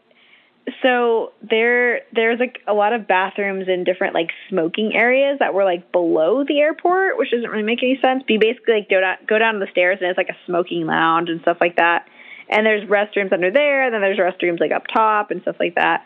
so 0.81 1.33
there 1.41 2.01
there's 2.13 2.39
like 2.39 2.59
a 2.67 2.73
lot 2.73 2.93
of 2.93 3.07
bathrooms 3.07 3.67
in 3.67 3.83
different 3.83 4.13
like 4.13 4.29
smoking 4.49 4.93
areas 4.95 5.39
that 5.39 5.53
were 5.53 5.65
like 5.65 5.91
below 5.91 6.45
the 6.47 6.59
airport, 6.59 7.17
which 7.17 7.31
doesn't 7.31 7.49
really 7.49 7.63
make 7.63 7.83
any 7.83 7.99
sense. 8.01 8.23
But 8.25 8.33
you 8.33 8.39
basically 8.39 8.75
like 8.75 8.89
go 8.89 9.01
down 9.01 9.17
go 9.27 9.37
down 9.37 9.59
the 9.59 9.67
stairs 9.71 9.97
and 9.99 10.09
it's 10.09 10.17
like 10.17 10.29
a 10.29 10.37
smoking 10.45 10.85
lounge 10.85 11.29
and 11.29 11.41
stuff 11.41 11.57
like 11.59 11.77
that. 11.77 12.07
And 12.49 12.65
there's 12.65 12.87
restrooms 12.89 13.31
under 13.31 13.51
there, 13.51 13.85
and 13.85 13.93
then 13.93 14.01
there's 14.01 14.17
restrooms 14.17 14.59
like 14.59 14.71
up 14.71 14.83
top 14.93 15.31
and 15.31 15.41
stuff 15.41 15.55
like 15.59 15.75
that. 15.75 16.05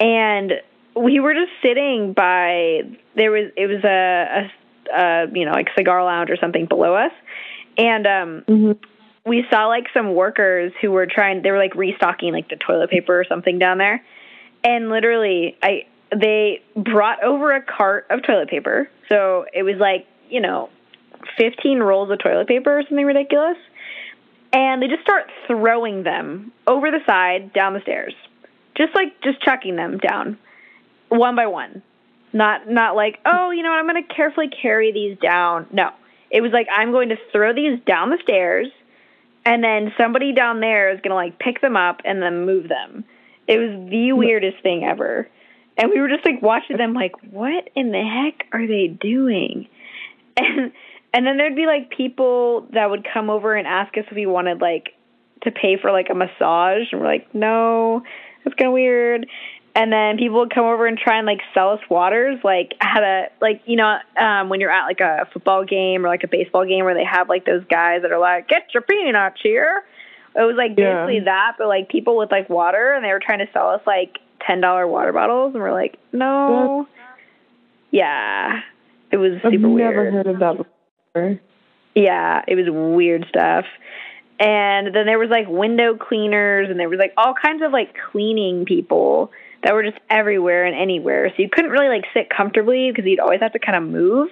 And 0.00 0.52
we 0.94 1.20
were 1.20 1.34
just 1.34 1.52
sitting 1.62 2.12
by 2.12 2.82
there 3.14 3.30
was 3.30 3.50
it 3.56 3.66
was 3.66 3.84
a, 3.84 4.48
a, 4.94 5.00
a 5.00 5.26
you 5.32 5.44
know 5.44 5.52
like 5.52 5.68
cigar 5.76 6.04
lounge 6.04 6.30
or 6.30 6.36
something 6.36 6.66
below 6.66 6.94
us, 6.94 7.12
and 7.78 8.06
um 8.06 8.44
hmm 8.46 8.72
we 9.26 9.44
saw 9.50 9.66
like 9.66 9.86
some 9.92 10.14
workers 10.14 10.72
who 10.80 10.92
were 10.92 11.06
trying 11.06 11.42
they 11.42 11.50
were 11.50 11.58
like 11.58 11.74
restocking 11.74 12.32
like 12.32 12.48
the 12.48 12.56
toilet 12.56 12.88
paper 12.88 13.18
or 13.18 13.24
something 13.24 13.58
down 13.58 13.78
there. 13.78 14.02
And 14.64 14.88
literally 14.88 15.56
i 15.62 15.86
they 16.14 16.62
brought 16.76 17.22
over 17.24 17.52
a 17.52 17.60
cart 17.60 18.06
of 18.08 18.22
toilet 18.22 18.48
paper. 18.48 18.88
So 19.08 19.44
it 19.52 19.64
was 19.64 19.76
like 19.78 20.06
you 20.30 20.40
know 20.40 20.70
15 21.38 21.80
rolls 21.80 22.10
of 22.10 22.20
toilet 22.20 22.46
paper 22.46 22.78
or 22.78 22.82
something 22.82 23.04
ridiculous 23.04 23.56
and 24.56 24.82
they 24.82 24.88
just 24.88 25.02
start 25.02 25.30
throwing 25.46 26.02
them 26.02 26.50
over 26.66 26.90
the 26.90 27.00
side 27.06 27.52
down 27.52 27.74
the 27.74 27.80
stairs 27.82 28.14
just 28.76 28.94
like 28.94 29.20
just 29.22 29.40
chucking 29.42 29.76
them 29.76 29.98
down 29.98 30.38
one 31.08 31.36
by 31.36 31.46
one. 31.46 31.82
Not 32.32 32.68
not 32.68 32.96
like, 32.96 33.18
oh, 33.24 33.50
you 33.50 33.62
know 33.62 33.70
what, 33.70 33.78
I'm 33.78 33.86
gonna 33.86 34.02
carefully 34.02 34.48
carry 34.48 34.92
these 34.92 35.18
down. 35.18 35.66
No. 35.72 35.90
It 36.30 36.40
was 36.40 36.52
like 36.52 36.66
I'm 36.72 36.92
going 36.92 37.10
to 37.10 37.16
throw 37.32 37.54
these 37.54 37.78
down 37.86 38.10
the 38.10 38.18
stairs 38.22 38.68
and 39.44 39.62
then 39.62 39.92
somebody 39.96 40.32
down 40.32 40.60
there 40.60 40.92
is 40.92 41.00
gonna 41.00 41.14
like 41.14 41.38
pick 41.38 41.60
them 41.60 41.76
up 41.76 42.00
and 42.04 42.22
then 42.22 42.44
move 42.44 42.68
them. 42.68 43.04
It 43.48 43.58
was 43.58 43.70
the 43.90 44.10
mm. 44.10 44.16
weirdest 44.16 44.62
thing 44.62 44.84
ever. 44.84 45.28
And 45.78 45.90
we 45.90 46.00
were 46.00 46.08
just 46.08 46.24
like 46.24 46.42
watching 46.42 46.78
them 46.78 46.94
like, 46.94 47.12
what 47.30 47.68
in 47.74 47.92
the 47.92 48.02
heck 48.02 48.46
are 48.52 48.66
they 48.66 48.88
doing? 48.88 49.68
And 50.38 50.70
and 51.16 51.26
then 51.26 51.38
there'd 51.38 51.56
be 51.56 51.64
like 51.64 51.88
people 51.88 52.66
that 52.74 52.90
would 52.90 53.06
come 53.10 53.30
over 53.30 53.54
and 53.54 53.66
ask 53.66 53.96
us 53.96 54.04
if 54.10 54.14
we 54.14 54.26
wanted 54.26 54.60
like 54.60 54.92
to 55.44 55.50
pay 55.50 55.78
for 55.80 55.90
like 55.90 56.08
a 56.10 56.14
massage 56.14 56.92
and 56.92 57.00
we're 57.00 57.06
like, 57.06 57.34
no, 57.34 58.02
that's 58.44 58.54
kinda 58.54 58.70
weird. 58.70 59.26
And 59.74 59.90
then 59.90 60.18
people 60.18 60.40
would 60.40 60.54
come 60.54 60.66
over 60.66 60.86
and 60.86 60.98
try 60.98 61.16
and 61.16 61.26
like 61.26 61.40
sell 61.54 61.70
us 61.72 61.80
waters, 61.88 62.38
like 62.44 62.72
at 62.82 63.02
a 63.02 63.28
like 63.40 63.62
you 63.64 63.76
know 63.76 63.96
um, 64.18 64.50
when 64.50 64.60
you're 64.60 64.70
at 64.70 64.84
like 64.84 65.00
a 65.00 65.26
football 65.32 65.64
game 65.64 66.04
or 66.04 66.08
like 66.08 66.22
a 66.22 66.28
baseball 66.28 66.66
game 66.66 66.84
where 66.84 66.94
they 66.94 67.04
have 67.04 67.30
like 67.30 67.46
those 67.46 67.64
guys 67.70 68.02
that 68.02 68.12
are 68.12 68.18
like 68.18 68.46
get 68.48 68.68
your 68.74 68.82
peanuts 68.82 69.40
here. 69.42 69.84
It 70.34 70.42
was 70.42 70.56
like 70.58 70.72
Yeah. 70.76 71.06
basically 71.06 71.20
that, 71.24 71.52
but 71.58 71.66
like 71.68 71.88
people 71.88 72.18
with 72.18 72.30
like 72.30 72.50
water, 72.50 72.92
and 72.92 73.02
they 73.02 73.08
were 73.12 73.20
trying 73.24 73.38
to 73.38 73.48
sell 73.54 73.68
us 73.70 73.80
like 73.86 74.18
ten 74.46 74.60
dollar 74.60 74.86
water 74.86 75.12
bottles, 75.14 75.54
and 75.54 75.62
we're 75.62 75.72
like, 75.72 75.98
no, 76.12 76.86
yeah, 77.90 78.60
it 79.10 79.16
was 79.16 79.32
I've 79.44 79.52
super 79.52 79.68
never 79.68 79.70
weird. 79.70 80.12
heard 80.12 80.26
of 80.26 80.38
that 80.40 80.56
before. 80.58 80.75
Yeah, 81.94 82.42
it 82.46 82.54
was 82.54 82.66
weird 82.68 83.26
stuff. 83.28 83.64
And 84.38 84.94
then 84.94 85.06
there 85.06 85.18
was 85.18 85.30
like 85.30 85.46
window 85.48 85.96
cleaners 85.96 86.68
and 86.68 86.78
there 86.78 86.90
was 86.90 86.98
like 86.98 87.14
all 87.16 87.32
kinds 87.34 87.62
of 87.62 87.72
like 87.72 87.96
cleaning 88.12 88.66
people 88.66 89.30
that 89.62 89.72
were 89.72 89.82
just 89.82 89.98
everywhere 90.10 90.66
and 90.66 90.76
anywhere. 90.76 91.30
So 91.30 91.42
you 91.42 91.48
couldn't 91.50 91.70
really 91.70 91.88
like 91.88 92.04
sit 92.12 92.28
comfortably 92.28 92.90
because 92.90 93.06
you'd 93.06 93.20
always 93.20 93.40
have 93.40 93.52
to 93.52 93.58
kind 93.58 93.76
of 93.76 93.90
move. 93.90 94.28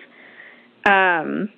Um 0.84 1.48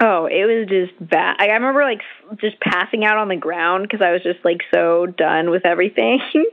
oh, 0.00 0.26
it 0.26 0.44
was 0.44 0.68
just 0.68 1.10
bad. 1.10 1.36
I 1.38 1.46
remember 1.46 1.82
like 1.82 2.02
just 2.38 2.60
passing 2.60 3.04
out 3.04 3.16
on 3.16 3.28
the 3.28 3.36
ground 3.36 3.84
because 3.88 4.04
I 4.04 4.12
was 4.12 4.22
just 4.22 4.44
like 4.44 4.60
so 4.72 5.06
done 5.06 5.50
with 5.50 5.64
everything. 5.64 6.20
and 6.34 6.44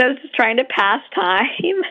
I 0.00 0.08
was 0.08 0.18
just 0.22 0.34
trying 0.34 0.56
to 0.56 0.64
pass 0.64 1.02
time. 1.14 1.82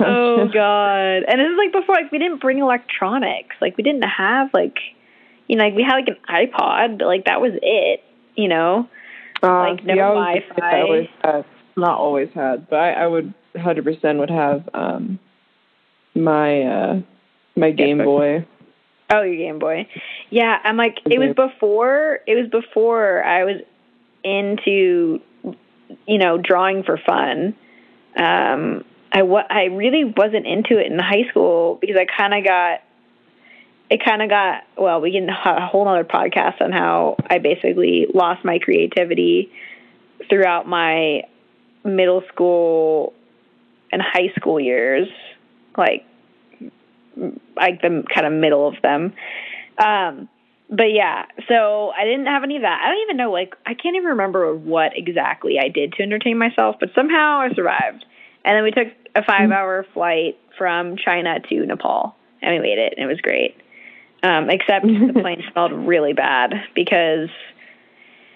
Oh 0.00 0.48
god. 0.52 1.22
And 1.28 1.40
this 1.40 1.48
is 1.50 1.56
like 1.58 1.72
before 1.72 1.94
like 1.96 2.10
we 2.12 2.18
didn't 2.18 2.40
bring 2.40 2.58
electronics. 2.58 3.56
Like 3.60 3.76
we 3.76 3.82
didn't 3.82 4.02
have 4.02 4.50
like 4.54 4.76
you 5.48 5.56
know, 5.56 5.64
like 5.64 5.74
we 5.74 5.82
had 5.82 5.96
like 5.96 6.08
an 6.08 6.16
iPod, 6.28 6.98
but 6.98 7.06
like 7.06 7.24
that 7.26 7.40
was 7.40 7.52
it, 7.62 8.02
you 8.36 8.48
know. 8.48 8.88
Uh, 9.42 9.70
Like, 9.74 9.84
no 9.84 9.94
see, 9.94 10.00
I 10.00 10.08
was- 10.08 10.42
Wi-Fi. 10.54 10.76
I 10.76 10.80
always 10.82 11.08
had, 11.22 11.44
not 11.76 11.98
always 11.98 12.28
had, 12.34 12.70
but 12.70 12.76
I, 12.78 12.92
I 12.92 13.06
would 13.06 13.34
100% 13.56 14.18
would 14.18 14.30
have 14.30 14.68
um 14.72 15.18
my 16.14 16.62
uh 16.62 17.00
my 17.56 17.70
Game 17.70 17.98
but- 17.98 18.04
Boy. 18.04 18.46
Oh, 19.14 19.20
your 19.22 19.36
Game 19.36 19.58
Boy. 19.58 19.88
Yeah, 20.30 20.56
I'm 20.64 20.76
like 20.78 20.98
it 21.04 21.18
was 21.18 21.34
before 21.36 22.20
it 22.26 22.34
was 22.34 22.48
before 22.50 23.22
I 23.22 23.44
was 23.44 23.56
into 24.24 25.20
you 26.06 26.18
know, 26.18 26.38
drawing 26.38 26.82
for 26.84 26.98
fun. 27.04 27.54
Um 28.16 28.84
I 29.12 29.22
wa- 29.22 29.46
I 29.48 29.64
really 29.64 30.04
wasn't 30.04 30.46
into 30.46 30.78
it 30.78 30.90
in 30.90 30.98
high 30.98 31.28
school 31.30 31.78
because 31.80 31.96
I 31.96 32.06
kind 32.06 32.34
of 32.34 32.44
got 32.44 32.80
it 33.90 34.02
kind 34.02 34.22
of 34.22 34.30
got 34.30 34.62
well, 34.76 35.00
we 35.00 35.12
can 35.12 35.28
have 35.28 35.58
a 35.58 35.66
whole 35.66 35.86
other 35.86 36.04
podcast 36.04 36.60
on 36.60 36.72
how 36.72 37.16
I 37.28 37.38
basically 37.38 38.06
lost 38.12 38.44
my 38.44 38.58
creativity 38.58 39.52
throughout 40.28 40.66
my 40.66 41.24
middle 41.84 42.22
school 42.32 43.12
and 43.90 44.00
high 44.00 44.32
school 44.36 44.58
years, 44.58 45.08
like 45.76 46.06
like 47.56 47.82
the 47.82 48.04
kind 48.14 48.26
of 48.26 48.32
middle 48.32 48.66
of 48.66 48.74
them. 48.82 49.12
Um, 49.78 50.28
but 50.70 50.90
yeah, 50.92 51.26
so 51.48 51.90
I 51.90 52.04
didn't 52.04 52.26
have 52.26 52.44
any 52.44 52.56
of 52.56 52.62
that. 52.62 52.80
I 52.82 52.88
don't 52.88 53.02
even 53.02 53.16
know, 53.18 53.30
like, 53.30 53.54
I 53.66 53.74
can't 53.74 53.94
even 53.94 54.08
remember 54.08 54.54
what 54.56 54.96
exactly 54.96 55.58
I 55.58 55.68
did 55.68 55.92
to 55.94 56.02
entertain 56.02 56.38
myself, 56.38 56.76
but 56.80 56.88
somehow 56.94 57.40
I 57.40 57.52
survived. 57.54 58.06
And 58.44 58.56
then 58.56 58.64
we 58.64 58.70
took 58.70 58.88
a 59.14 59.22
five 59.24 59.50
hour 59.50 59.86
flight 59.94 60.38
from 60.56 60.96
China 60.96 61.38
to 61.48 61.66
Nepal, 61.66 62.14
and 62.40 62.54
we 62.54 62.60
made 62.60 62.78
it, 62.78 62.94
and 62.96 63.04
it 63.04 63.08
was 63.08 63.20
great. 63.20 63.56
Um, 64.22 64.50
except 64.50 64.86
the 64.86 65.20
plane 65.20 65.42
smelled 65.52 65.72
really 65.72 66.12
bad 66.12 66.54
because 66.74 67.28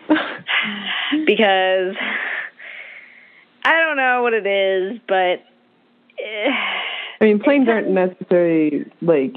because 1.27 1.95
I 3.65 3.81
don't 3.81 3.97
know 3.97 4.23
what 4.23 4.35
it 4.35 4.47
is, 4.47 5.01
but 5.09 5.43
I 7.21 7.25
mean, 7.25 7.41
planes 7.41 7.69
aren't 7.69 7.91
necessarily 7.91 8.91
like, 9.03 9.37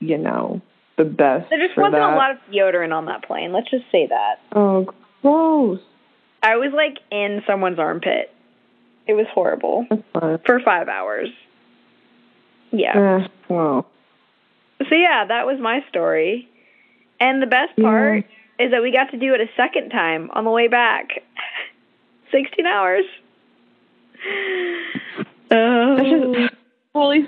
you 0.00 0.18
know, 0.18 0.60
the 0.96 1.04
best 1.04 1.50
there 1.50 1.66
just 1.66 1.76
wasn't 1.76 1.94
that. 1.94 2.14
a 2.14 2.16
lot 2.16 2.30
of 2.32 2.38
deodorant 2.52 2.94
on 2.94 3.06
that 3.06 3.24
plane. 3.24 3.52
Let's 3.52 3.70
just 3.70 3.84
say 3.90 4.06
that. 4.06 4.40
oh, 4.52 4.86
gross. 5.22 5.80
I 6.42 6.56
was 6.56 6.72
like 6.74 6.98
in 7.10 7.42
someone's 7.46 7.78
armpit. 7.78 8.33
It 9.06 9.14
was 9.14 9.26
horrible 9.32 9.86
for 10.12 10.60
five 10.64 10.88
hours. 10.88 11.28
Yeah. 12.72 13.20
Eh, 13.24 13.28
well, 13.48 13.86
So 14.88 14.94
yeah, 14.94 15.24
that 15.26 15.46
was 15.46 15.58
my 15.60 15.84
story. 15.88 16.48
And 17.20 17.40
the 17.40 17.46
best 17.46 17.76
part 17.80 18.24
is 18.58 18.70
that 18.70 18.82
we 18.82 18.90
got 18.92 19.10
to 19.10 19.16
do 19.18 19.34
it 19.34 19.40
a 19.40 19.48
second 19.56 19.90
time 19.90 20.30
on 20.32 20.44
the 20.44 20.50
way 20.50 20.68
back. 20.68 21.10
Sixteen 22.32 22.66
hours. 22.66 23.04
Oh. 25.50 26.34
Just- 26.34 26.54
Holy. 26.94 27.26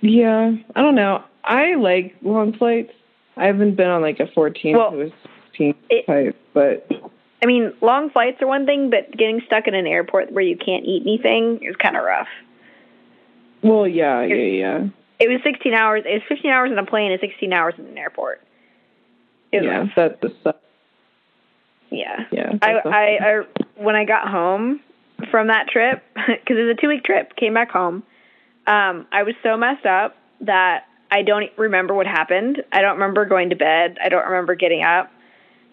Yeah, 0.00 0.52
I 0.74 0.82
don't 0.82 0.94
know. 0.94 1.22
I 1.44 1.74
like 1.74 2.14
long 2.22 2.56
flights. 2.56 2.92
I 3.36 3.46
haven't 3.46 3.74
been 3.74 3.88
on 3.88 4.00
like 4.02 4.20
a 4.20 4.26
14 4.34 4.76
Well, 4.76 4.90
to 4.92 5.00
a 5.02 5.10
16 5.48 5.74
it- 5.90 6.06
type, 6.06 6.36
but 6.52 6.86
I 7.44 7.46
mean, 7.46 7.74
long 7.82 8.08
flights 8.08 8.40
are 8.40 8.46
one 8.46 8.64
thing, 8.64 8.88
but 8.88 9.14
getting 9.14 9.42
stuck 9.44 9.68
in 9.68 9.74
an 9.74 9.86
airport 9.86 10.32
where 10.32 10.42
you 10.42 10.56
can't 10.56 10.86
eat 10.86 11.02
anything 11.02 11.60
is 11.62 11.76
kind 11.76 11.94
of 11.94 12.02
rough. 12.02 12.28
well, 13.62 13.86
yeah, 13.86 14.22
yeah, 14.22 14.34
yeah. 14.34 14.86
It 15.20 15.28
was 15.28 15.40
16 15.44 15.74
hours. 15.74 16.04
It 16.06 16.14
was 16.14 16.22
15 16.26 16.50
hours 16.50 16.72
in 16.72 16.78
a 16.78 16.86
plane 16.86 17.12
and 17.12 17.20
16 17.20 17.52
hours 17.52 17.74
in 17.76 17.84
an 17.84 17.98
airport. 17.98 18.40
It 19.52 19.62
Yeah, 19.62 19.80
rough. 19.80 19.90
that's. 19.94 20.56
Yeah. 21.90 22.24
Yeah. 22.32 22.52
I, 22.62 22.72
I, 22.72 23.18
I, 23.20 23.42
when 23.76 23.94
I 23.94 24.06
got 24.06 24.26
home 24.26 24.80
from 25.30 25.48
that 25.48 25.68
trip, 25.68 26.02
because 26.14 26.56
it 26.56 26.62
was 26.62 26.76
a 26.78 26.80
two 26.80 26.88
week 26.88 27.04
trip, 27.04 27.36
came 27.36 27.52
back 27.52 27.70
home. 27.70 28.04
Um, 28.66 29.06
I 29.12 29.22
was 29.22 29.34
so 29.42 29.58
messed 29.58 29.84
up 29.84 30.16
that 30.40 30.86
I 31.10 31.20
don't 31.20 31.50
remember 31.58 31.92
what 31.92 32.06
happened. 32.06 32.62
I 32.72 32.80
don't 32.80 32.94
remember 32.94 33.26
going 33.26 33.50
to 33.50 33.56
bed. 33.56 33.98
I 34.02 34.08
don't 34.08 34.24
remember 34.24 34.54
getting 34.54 34.82
up. 34.82 35.10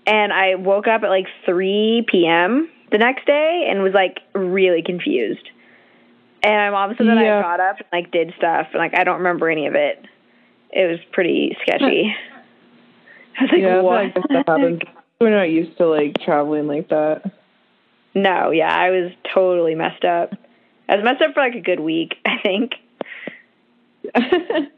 And 0.05 0.33
I 0.33 0.55
woke 0.55 0.87
up 0.87 1.03
at 1.03 1.09
like 1.09 1.27
3 1.45 2.05
p.m. 2.07 2.69
the 2.91 2.97
next 2.97 3.25
day 3.25 3.67
and 3.69 3.83
was 3.83 3.93
like 3.93 4.19
really 4.33 4.81
confused. 4.83 5.47
And 6.43 6.53
my 6.53 6.69
mom 6.71 6.95
said 6.97 7.07
that 7.07 7.17
Yeah. 7.21 7.37
I 7.37 7.41
got 7.41 7.59
up 7.59 7.77
and 7.77 7.87
like 7.93 8.11
did 8.11 8.33
stuff 8.37 8.67
and 8.73 8.79
like 8.79 8.93
I 8.97 9.03
don't 9.03 9.17
remember 9.19 9.49
any 9.49 9.67
of 9.67 9.75
it. 9.75 10.03
It 10.71 10.89
was 10.89 10.99
pretty 11.11 11.55
sketchy. 11.61 12.15
I 13.39 13.43
was 13.43 13.51
like, 13.51 13.61
yeah, 13.61 13.81
what? 13.81 13.97
I 13.97 14.07
guess 14.09 14.23
that 14.29 14.47
happens. 14.47 14.79
We're 15.19 15.29
not 15.35 15.43
used 15.49 15.77
to 15.77 15.87
like 15.87 16.15
traveling 16.23 16.67
like 16.67 16.89
that. 16.89 17.31
No, 18.15 18.51
yeah, 18.51 18.75
I 18.75 18.89
was 18.89 19.11
totally 19.33 19.75
messed 19.75 20.03
up. 20.03 20.33
I 20.89 20.95
was 20.95 21.03
messed 21.05 21.21
up 21.21 21.33
for 21.33 21.41
like 21.41 21.55
a 21.55 21.61
good 21.61 21.79
week, 21.79 22.15
I 22.25 22.37
think. 22.43 22.71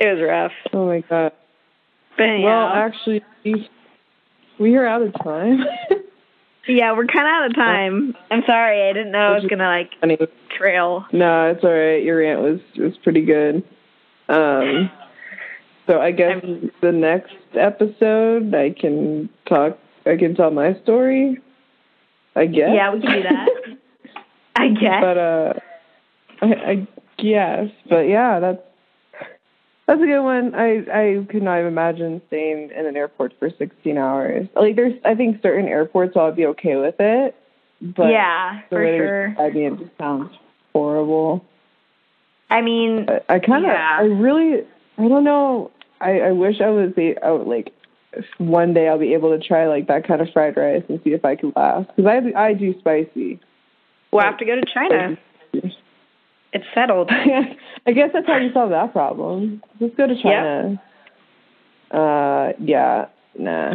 It 0.00 0.06
was 0.14 0.20
rough. 0.20 0.52
oh 0.72 0.86
my 0.86 1.00
god. 1.02 1.30
But 2.18 2.40
Well, 2.40 2.66
actually, 2.66 3.22
we 4.62 4.76
are 4.76 4.86
out 4.86 5.02
of 5.02 5.12
time. 5.22 5.58
yeah, 6.68 6.92
we're 6.92 7.06
kind 7.06 7.26
of 7.26 7.32
out 7.32 7.46
of 7.50 7.54
time. 7.54 8.14
I'm 8.30 8.42
sorry, 8.46 8.88
I 8.88 8.92
didn't 8.92 9.12
know 9.12 9.18
I 9.18 9.34
was 9.34 9.44
gonna 9.48 9.66
like 9.66 9.90
Anyway, 10.02 10.26
trail. 10.56 11.04
no, 11.12 11.50
it's 11.50 11.64
all 11.64 11.70
right. 11.70 12.02
Your 12.02 12.18
rant 12.18 12.40
was 12.40 12.60
was 12.78 12.96
pretty 13.02 13.24
good. 13.24 13.62
Um, 14.28 14.90
so 15.86 16.00
I 16.00 16.12
guess 16.12 16.40
I 16.42 16.46
mean- 16.46 16.70
the 16.80 16.92
next 16.92 17.34
episode, 17.54 18.54
I 18.54 18.70
can 18.70 19.28
talk. 19.48 19.78
I 20.06 20.16
can 20.16 20.34
tell 20.34 20.50
my 20.50 20.74
story. 20.82 21.38
I 22.34 22.46
guess. 22.46 22.70
Yeah, 22.74 22.94
we 22.94 23.00
can 23.02 23.12
do 23.12 23.22
that. 23.24 23.48
I 24.56 24.68
guess. 24.68 25.00
but 25.00 25.18
uh, 25.18 25.52
I, 26.40 26.46
I 26.70 26.86
guess. 27.18 27.68
But 27.88 28.08
yeah, 28.08 28.40
that's 28.40 28.62
that's 29.92 30.02
a 30.02 30.06
good 30.06 30.22
one. 30.22 30.54
I 30.54 30.78
I 30.90 31.26
could 31.28 31.42
not 31.42 31.58
even 31.58 31.72
imagine 31.72 32.22
staying 32.28 32.70
in 32.70 32.86
an 32.86 32.96
airport 32.96 33.34
for 33.38 33.50
16 33.50 33.98
hours. 33.98 34.48
Like 34.56 34.74
there's, 34.74 34.94
I 35.04 35.14
think 35.14 35.42
certain 35.42 35.68
airports 35.68 36.16
I'll 36.16 36.32
be 36.32 36.46
okay 36.46 36.76
with 36.76 36.94
it. 36.98 37.36
But 37.82 38.10
yeah, 38.10 38.62
the 38.70 38.76
for 38.76 38.84
way 38.84 38.96
sure. 38.96 39.36
I 39.38 39.50
mean, 39.50 39.74
it 39.74 39.78
just 39.80 39.98
sounds 39.98 40.30
horrible. 40.72 41.44
I 42.48 42.62
mean, 42.62 43.06
I, 43.08 43.34
I 43.34 43.38
kind 43.38 43.64
of, 43.66 43.70
Yeah. 43.70 43.98
I 44.00 44.04
really, 44.04 44.62
I 44.96 45.08
don't 45.08 45.24
know. 45.24 45.70
I 46.00 46.20
I 46.20 46.30
wish 46.32 46.60
I 46.62 46.70
was 46.70 46.92
I 47.22 47.30
would, 47.30 47.46
like 47.46 47.74
one 48.38 48.72
day 48.72 48.88
I'll 48.88 48.98
be 48.98 49.12
able 49.12 49.38
to 49.38 49.46
try 49.46 49.66
like 49.68 49.88
that 49.88 50.06
kind 50.08 50.22
of 50.22 50.28
fried 50.32 50.56
rice 50.56 50.84
and 50.88 51.00
see 51.04 51.10
if 51.10 51.24
I 51.24 51.36
can 51.36 51.52
last 51.54 51.90
because 51.94 52.06
I 52.06 52.38
I 52.40 52.54
do 52.54 52.74
spicy. 52.78 53.40
we'll 54.10 54.24
have 54.24 54.38
to 54.38 54.46
go 54.46 54.54
to 54.54 54.64
China. 54.72 55.18
It's 56.52 56.64
settled. 56.74 57.10
I 57.86 57.92
guess 57.92 58.10
that's 58.12 58.26
how 58.26 58.36
you 58.36 58.52
solve 58.52 58.70
that 58.70 58.92
problem. 58.92 59.62
Let's 59.80 59.94
go 59.94 60.06
to 60.06 60.14
China. 60.22 60.80
Uh, 61.90 62.52
yeah, 62.58 63.06
nah. 63.38 63.74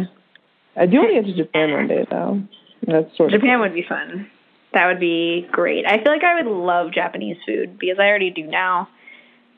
I 0.76 0.86
do 0.86 0.98
want 0.98 1.08
to 1.08 1.22
get 1.22 1.26
to 1.26 1.36
Japan 1.44 1.72
one 1.72 1.88
day 1.88 2.06
though. 2.08 2.42
That's 2.86 3.16
sort 3.16 3.32
of 3.34 3.40
Japan 3.40 3.60
would 3.60 3.74
be 3.74 3.84
fun. 3.88 4.30
That 4.74 4.86
would 4.86 5.00
be 5.00 5.46
great. 5.50 5.86
I 5.86 6.02
feel 6.02 6.12
like 6.12 6.22
I 6.22 6.42
would 6.42 6.50
love 6.50 6.92
Japanese 6.92 7.36
food 7.46 7.78
because 7.78 7.98
I 7.98 8.04
already 8.06 8.30
do 8.30 8.44
now. 8.44 8.88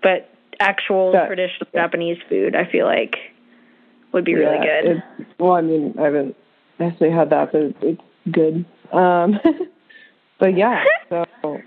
But 0.02 0.30
actual 0.58 1.12
That- 1.12 1.26
traditional 1.26 1.68
Japanese 1.74 2.18
food, 2.28 2.54
I 2.56 2.64
feel 2.64 2.86
like 2.86 3.16
would 4.12 4.24
be 4.24 4.34
really 4.34 4.58
good. 4.58 4.86
it's- 4.86 5.26
well, 5.38 5.52
I 5.52 5.60
mean, 5.60 5.94
I 5.98 6.02
haven't 6.04 6.36
necessarily 6.78 7.14
had 7.16 7.30
that, 7.30 7.52
but 7.52 7.74
it's 7.82 8.00
good. 8.30 8.64
Um, 8.92 9.38
but 10.38 10.56
yeah. 10.56 10.84
So, 11.42 11.60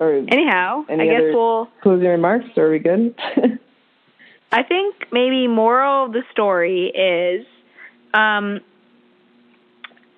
or 0.00 0.12
Anyhow, 0.12 0.84
Any 0.88 1.10
I 1.10 1.12
guess 1.12 1.22
we'll. 1.32 1.68
closing 1.82 2.08
remarks? 2.08 2.46
Are 2.56 2.70
we 2.70 2.78
good? 2.78 3.14
I 4.52 4.62
think 4.62 4.94
maybe 5.10 5.48
moral 5.48 6.06
of 6.06 6.12
the 6.12 6.22
story 6.30 6.86
is, 6.86 7.46
um, 8.12 8.60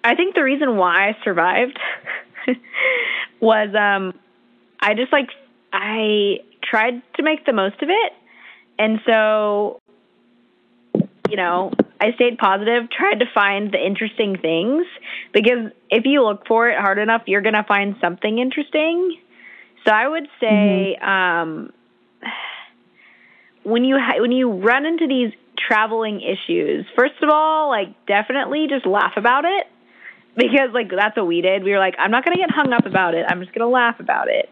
I 0.05 0.15
think 0.15 0.35
the 0.35 0.43
reason 0.43 0.77
why 0.77 1.09
I 1.09 1.17
survived 1.25 1.79
was 3.41 3.75
um, 3.75 4.13
I 4.81 4.95
just 4.95 5.13
like 5.13 5.31
I 5.73 6.41
tried 6.63 7.03
to 7.17 7.23
make 7.23 7.45
the 7.47 7.53
most 7.53 7.83
of 7.83 7.89
it, 7.89 8.13
and 8.79 9.01
so 9.07 9.81
you 11.31 11.37
know 11.37 11.73
I 12.01 12.13
stayed 12.13 12.39
positive, 12.39 12.91
tried 12.91 13.21
to 13.21 13.27
find 13.35 13.73
the 13.73 13.85
interesting 13.85 14.37
things 14.37 14.87
because 15.33 15.73
if 15.91 16.05
you 16.05 16.23
look 16.23 16.47
for 16.47 16.69
it 16.69 16.79
hard 16.79 16.99
enough, 16.99 17.23
you're 17.27 17.43
gonna 17.43 17.65
find 17.67 17.97
something 18.01 18.39
interesting. 18.39 19.17
So 19.87 19.93
I 19.93 20.09
would 20.09 20.29
say. 20.41 20.97
Um, 20.97 21.73
when 23.67 23.85
you 23.85 23.99
ha- 23.99 24.21
when 24.21 24.31
you 24.31 24.53
run 24.53 24.87
into 24.87 25.07
these 25.09 25.33
traveling 25.59 26.21
issues, 26.21 26.87
first 26.97 27.21
of 27.21 27.29
all, 27.31 27.69
like 27.69 27.89
definitely 28.07 28.67
just 28.69 28.87
laugh 28.87 29.15
about 29.17 29.45
it 29.45 29.67
because 30.37 30.71
like 30.73 30.89
that's 30.89 31.17
what 31.17 31.27
we 31.27 31.41
did. 31.41 31.65
We 31.65 31.73
were 31.73 31.79
like, 31.79 31.97
I'm 31.99 32.13
not 32.13 32.25
gonna 32.25 32.37
get 32.37 32.51
hung 32.51 32.73
up 32.73 32.87
about 32.87 33.15
it. 33.15 33.27
I'm 33.29 33.41
just 33.41 33.53
gonna 33.53 33.71
laugh 33.71 33.99
about 33.99 34.29
it. 34.29 34.49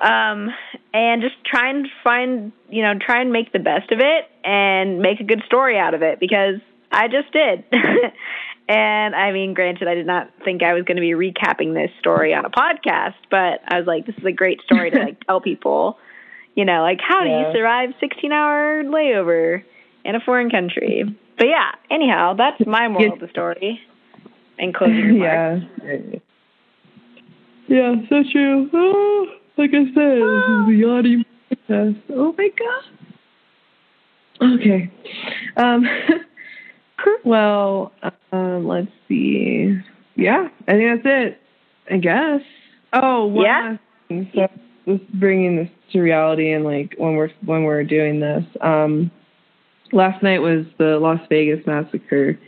Um, 0.00 0.50
and 0.92 1.22
just 1.22 1.36
try 1.44 1.70
and 1.70 1.88
find, 2.02 2.52
you 2.68 2.82
know, 2.82 2.94
try 2.98 3.20
and 3.20 3.32
make 3.32 3.52
the 3.52 3.58
best 3.58 3.90
of 3.90 4.00
it 4.00 4.28
and 4.44 5.00
make 5.00 5.20
a 5.20 5.24
good 5.24 5.42
story 5.46 5.78
out 5.78 5.94
of 5.94 6.02
it 6.02 6.20
because 6.20 6.60
I 6.92 7.08
just 7.08 7.32
did. 7.32 7.64
and 8.68 9.14
I 9.14 9.32
mean, 9.32 9.54
granted, 9.54 9.88
I 9.88 9.94
did 9.94 10.06
not 10.06 10.30
think 10.44 10.62
I 10.62 10.72
was 10.74 10.84
going 10.84 10.96
to 10.96 11.00
be 11.00 11.12
recapping 11.12 11.74
this 11.74 11.90
story 11.98 12.34
on 12.34 12.44
a 12.44 12.50
podcast, 12.50 13.14
but 13.30 13.60
I 13.68 13.78
was 13.78 13.86
like, 13.86 14.06
this 14.06 14.16
is 14.16 14.24
a 14.24 14.32
great 14.32 14.60
story 14.62 14.90
to 14.90 14.98
like 14.98 15.20
tell 15.26 15.40
people 15.40 15.98
you 16.54 16.64
know, 16.64 16.82
like 16.82 17.00
how 17.06 17.22
do 17.24 17.30
you 17.30 17.46
survive 17.52 17.90
16 18.00 18.32
hour 18.32 18.84
layover 18.84 19.62
in 20.04 20.14
a 20.14 20.20
foreign 20.20 20.50
country? 20.50 21.04
But 21.36 21.46
yeah, 21.48 21.72
anyhow, 21.90 22.34
that's 22.36 22.64
my 22.66 22.88
moral 22.92 23.14
of 23.14 23.20
the 23.20 23.28
story. 23.28 23.80
And 24.58 24.72
closing 24.74 24.96
remarks. 25.20 25.64
yeah. 25.82 26.18
Yeah, 27.66 27.94
so 28.08 28.22
true. 28.30 28.68
Oh, 28.72 29.26
like 29.56 29.70
I 29.70 29.84
said, 29.86 29.94
this 29.94 30.44
is 30.48 30.66
the 30.68 30.84
audio 30.88 31.18
podcast. 31.50 32.02
Oh 32.10 32.34
my 32.36 32.50
god. 32.58 32.84
Okay. 34.54 34.90
Um 35.56 35.86
well, 37.24 37.92
um 38.32 38.66
let's 38.66 38.88
see. 39.08 39.76
Yeah, 40.16 40.48
I 40.68 40.72
think 40.72 41.02
that's 41.02 41.06
it. 41.30 41.40
I 41.90 41.98
guess. 41.98 42.40
Oh, 42.92 43.26
one 43.26 43.44
Yeah. 43.44 43.76
thing. 44.08 44.30
So 44.34 44.48
just 44.86 45.12
bringing 45.12 45.56
this 45.56 45.68
to 45.92 46.00
reality 46.00 46.52
and 46.52 46.64
like 46.64 46.94
when 46.98 47.16
we're 47.16 47.30
when 47.44 47.64
we're 47.64 47.84
doing 47.84 48.20
this. 48.20 48.44
Um 48.60 49.10
last 49.92 50.22
night 50.22 50.40
was 50.40 50.66
the 50.78 50.98
Las 50.98 51.20
Vegas 51.28 51.66
massacre 51.66 52.38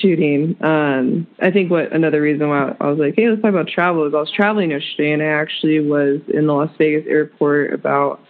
shooting. 0.00 0.56
Um, 0.62 1.26
I 1.40 1.50
think 1.50 1.70
what 1.70 1.92
another 1.92 2.20
reason 2.20 2.48
why 2.48 2.74
I 2.80 2.88
was 2.88 2.98
like, 2.98 3.14
hey, 3.16 3.28
let's 3.28 3.40
talk 3.42 3.50
about 3.50 3.68
travel 3.68 4.06
is 4.06 4.14
I 4.14 4.18
was 4.18 4.30
traveling 4.30 4.70
yesterday 4.70 5.12
and 5.12 5.22
I 5.22 5.26
actually 5.26 5.80
was 5.80 6.20
in 6.28 6.46
the 6.46 6.52
Las 6.52 6.70
Vegas 6.78 7.04
airport 7.08 7.72
about 7.72 8.20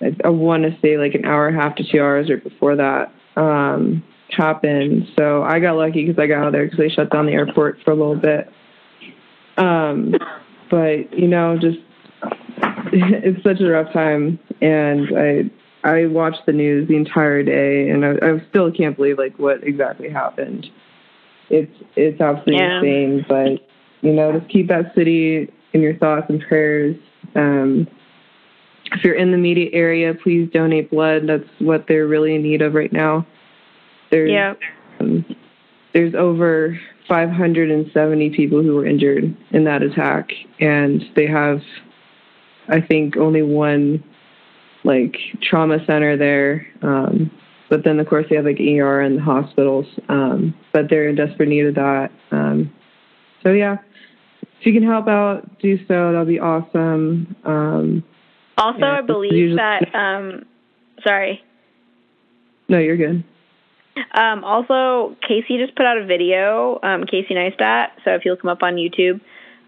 I, 0.00 0.14
I 0.24 0.28
want 0.28 0.64
to 0.64 0.76
say 0.82 0.98
like 0.98 1.14
an 1.14 1.24
hour 1.24 1.48
and 1.48 1.56
a 1.56 1.60
half 1.60 1.76
to 1.76 1.84
two 1.90 2.00
hours 2.00 2.28
right 2.28 2.42
before 2.42 2.76
that 2.76 3.12
um, 3.36 4.02
happened. 4.36 5.08
So 5.18 5.42
I 5.42 5.60
got 5.60 5.76
lucky 5.76 6.06
because 6.06 6.20
I 6.20 6.26
got 6.26 6.40
out 6.40 6.46
of 6.48 6.52
there 6.52 6.64
because 6.64 6.78
they 6.78 6.88
shut 6.88 7.10
down 7.10 7.26
the 7.26 7.32
airport 7.32 7.78
for 7.84 7.92
a 7.92 7.94
little 7.94 8.16
bit. 8.16 8.50
Um, 9.56 10.14
but 10.70 11.12
you 11.16 11.28
know, 11.28 11.58
just 11.58 11.78
it's 12.92 13.42
such 13.42 13.60
a 13.60 13.68
rough 13.68 13.92
time, 13.92 14.38
and 14.60 15.08
I 15.16 15.50
I 15.84 16.06
watched 16.06 16.46
the 16.46 16.52
news 16.52 16.88
the 16.88 16.96
entire 16.96 17.42
day, 17.42 17.90
and 17.90 18.04
I, 18.04 18.12
I 18.22 18.42
still 18.50 18.70
can't 18.70 18.96
believe 18.96 19.18
like 19.18 19.38
what 19.38 19.62
exactly 19.64 20.08
happened. 20.08 20.66
It's 21.50 21.72
it's 21.96 22.20
absolutely 22.20 22.56
Yeah. 22.64 22.78
insane, 22.78 23.26
but 23.28 23.68
you 24.00 24.12
know, 24.12 24.38
just 24.38 24.50
keep 24.50 24.68
that 24.68 24.94
city 24.94 25.52
in 25.72 25.80
your 25.80 25.96
thoughts 25.96 26.26
and 26.28 26.40
prayers. 26.40 26.96
Um, 27.34 27.86
if 28.92 29.04
you're 29.04 29.14
in 29.14 29.30
the 29.30 29.38
immediate 29.38 29.70
area, 29.72 30.14
please 30.14 30.50
donate 30.52 30.90
blood. 30.90 31.26
That's 31.26 31.48
what 31.58 31.86
they're 31.88 32.06
really 32.06 32.34
in 32.34 32.42
need 32.42 32.62
of 32.62 32.74
right 32.74 32.92
now. 32.92 33.26
There's 34.12 34.30
Yeah. 34.30 34.54
um, 35.00 35.24
there's 35.94 36.14
over 36.14 36.78
570 37.08 38.30
people 38.30 38.62
who 38.62 38.76
were 38.76 38.86
injured 38.86 39.34
in 39.50 39.64
that 39.64 39.82
attack, 39.82 40.30
and 40.60 41.02
they 41.16 41.26
have, 41.26 41.60
I 42.68 42.80
think, 42.80 43.16
only 43.16 43.42
one 43.42 44.04
like 44.84 45.16
trauma 45.42 45.84
center 45.86 46.16
there. 46.16 46.66
Um, 46.82 47.30
but 47.70 47.84
then, 47.84 47.98
of 48.00 48.06
course, 48.08 48.26
they 48.28 48.36
have 48.36 48.44
like 48.44 48.60
ER 48.60 49.00
and 49.00 49.16
the 49.18 49.22
hospitals. 49.22 49.86
Um, 50.08 50.54
but 50.72 50.90
they're 50.90 51.08
in 51.08 51.14
desperate 51.16 51.48
need 51.48 51.64
of 51.66 51.74
that. 51.76 52.10
Um, 52.30 52.70
so 53.42 53.50
yeah, 53.52 53.78
if 54.60 54.66
you 54.66 54.72
can 54.74 54.82
help 54.82 55.08
out, 55.08 55.58
do 55.60 55.78
so. 55.86 56.12
That'll 56.12 56.26
be 56.26 56.38
awesome. 56.40 57.34
Um, 57.44 58.04
Also, 58.58 58.80
Yeah, 58.80 58.98
I 58.98 59.00
believe 59.00 59.32
usually- 59.32 59.56
that, 59.56 59.94
um, 59.94 60.44
sorry. 61.02 61.42
no, 62.68 62.78
you're 62.78 62.98
good. 62.98 63.24
Um, 64.14 64.44
also, 64.44 65.16
Casey 65.26 65.58
just 65.58 65.74
put 65.76 65.84
out 65.84 65.98
a 65.98 66.06
video, 66.06 66.78
um, 66.82 67.04
Casey 67.04 67.34
Neistat. 67.34 67.90
So 68.04 68.12
if 68.12 68.24
you'll 68.24 68.36
come 68.36 68.50
up 68.50 68.62
on 68.62 68.76
YouTube, 68.76 69.20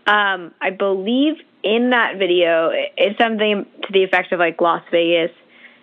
um, 0.06 0.52
I 0.60 0.70
believe 0.70 1.34
in 1.62 1.90
that 1.90 2.18
video 2.18 2.70
it's 2.72 3.18
something 3.18 3.66
to 3.82 3.92
the 3.92 4.04
effect 4.04 4.32
of 4.32 4.38
like 4.38 4.60
Las 4.60 4.82
Vegas 4.90 5.30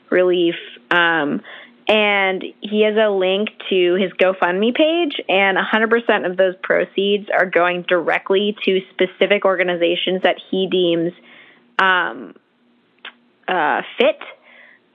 relief. 0.09 0.55
Um, 0.89 1.41
and 1.87 2.43
he 2.61 2.83
has 2.83 2.95
a 2.95 3.09
link 3.09 3.49
to 3.69 3.95
his 3.95 4.11
GoFundMe 4.13 4.73
page, 4.73 5.19
and 5.27 5.57
100% 5.57 6.29
of 6.29 6.37
those 6.37 6.55
proceeds 6.61 7.27
are 7.33 7.45
going 7.45 7.83
directly 7.87 8.55
to 8.65 8.79
specific 8.91 9.45
organizations 9.45 10.21
that 10.23 10.37
he 10.49 10.67
deems 10.67 11.11
um, 11.79 12.35
uh, 13.47 13.81
fit 13.97 14.19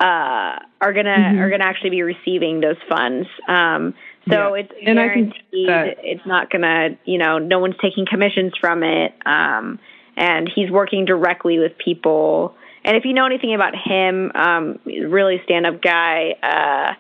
uh, 0.01 0.59
are 0.81 0.93
gonna 0.93 1.17
Mhm. 1.17 1.41
are 1.41 1.51
gonna 1.51 1.65
actually 1.65 1.91
be 1.91 2.03
receiving 2.03 2.61
those 2.61 2.77
funds. 2.89 3.29
Um, 3.49 3.95
so 4.29 4.55
Yeah. 4.55 4.61
it's 4.61 4.73
And 4.83 5.01
I 5.01 5.07
guaranteed 5.09 5.69
that- 5.69 5.99
it's 6.03 6.27
not 6.27 6.51
gonna 6.51 6.97
you 7.05 7.19
know 7.19 7.39
no 7.39 7.59
one's 7.59 7.77
taking 7.79 8.07
commissions 8.07 8.53
from 8.61 8.83
it. 8.83 9.15
Um, 9.25 9.79
and 10.17 10.49
he's 10.49 10.71
working 10.71 11.05
directly 11.05 11.59
with 11.59 11.77
people. 11.79 12.55
And 12.85 12.97
if 12.97 13.05
you 13.05 13.13
know 13.13 13.27
anything 13.27 13.55
about 13.55 13.75
him, 13.75 14.33
um, 14.35 14.79
he's 14.85 15.05
a 15.05 15.09
really 15.09 15.41
stand 15.45 15.67
up 15.67 15.81
guy. 15.83 16.35
Uh, 16.43 16.95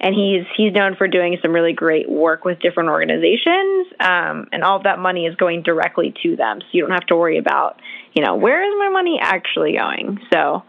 and 0.00 0.14
he's 0.14 0.44
he's 0.56 0.72
known 0.72 0.96
for 0.96 1.06
doing 1.06 1.38
some 1.40 1.52
really 1.52 1.72
great 1.72 2.08
work 2.08 2.44
with 2.44 2.58
different 2.60 2.88
organizations. 2.90 3.86
Um, 4.00 4.48
and 4.52 4.62
all 4.64 4.76
of 4.76 4.82
that 4.82 4.98
money 4.98 5.26
is 5.26 5.34
going 5.36 5.62
directly 5.62 6.12
to 6.22 6.36
them, 6.36 6.60
so 6.60 6.66
you 6.72 6.82
don't 6.82 6.90
have 6.90 7.06
to 7.06 7.16
worry 7.16 7.38
about 7.38 7.80
you 8.12 8.22
know 8.22 8.34
where 8.34 8.62
is 8.62 8.74
my 8.78 8.88
money 8.88 9.18
actually 9.22 9.76
going. 9.76 10.20
So 10.32 10.64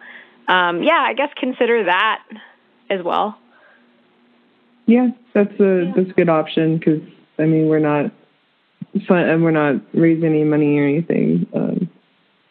um, 0.48 0.84
yeah, 0.84 1.04
I 1.08 1.14
guess 1.14 1.30
consider 1.40 1.86
that 1.86 2.24
as 2.90 3.02
well. 3.04 3.38
Yeah, 4.86 5.08
that's 5.34 5.54
a 5.60 5.92
that's 5.96 6.10
a 6.10 6.14
good 6.14 6.30
option 6.30 6.78
because 6.78 7.02
I 7.40 7.44
mean 7.46 7.68
we're 7.68 7.80
not 7.80 8.12
and 9.10 9.44
we're 9.44 9.52
not 9.52 9.82
raising 9.94 10.26
any 10.26 10.44
money 10.44 10.78
or 10.78 10.86
anything. 10.86 11.48
Um, 11.54 11.90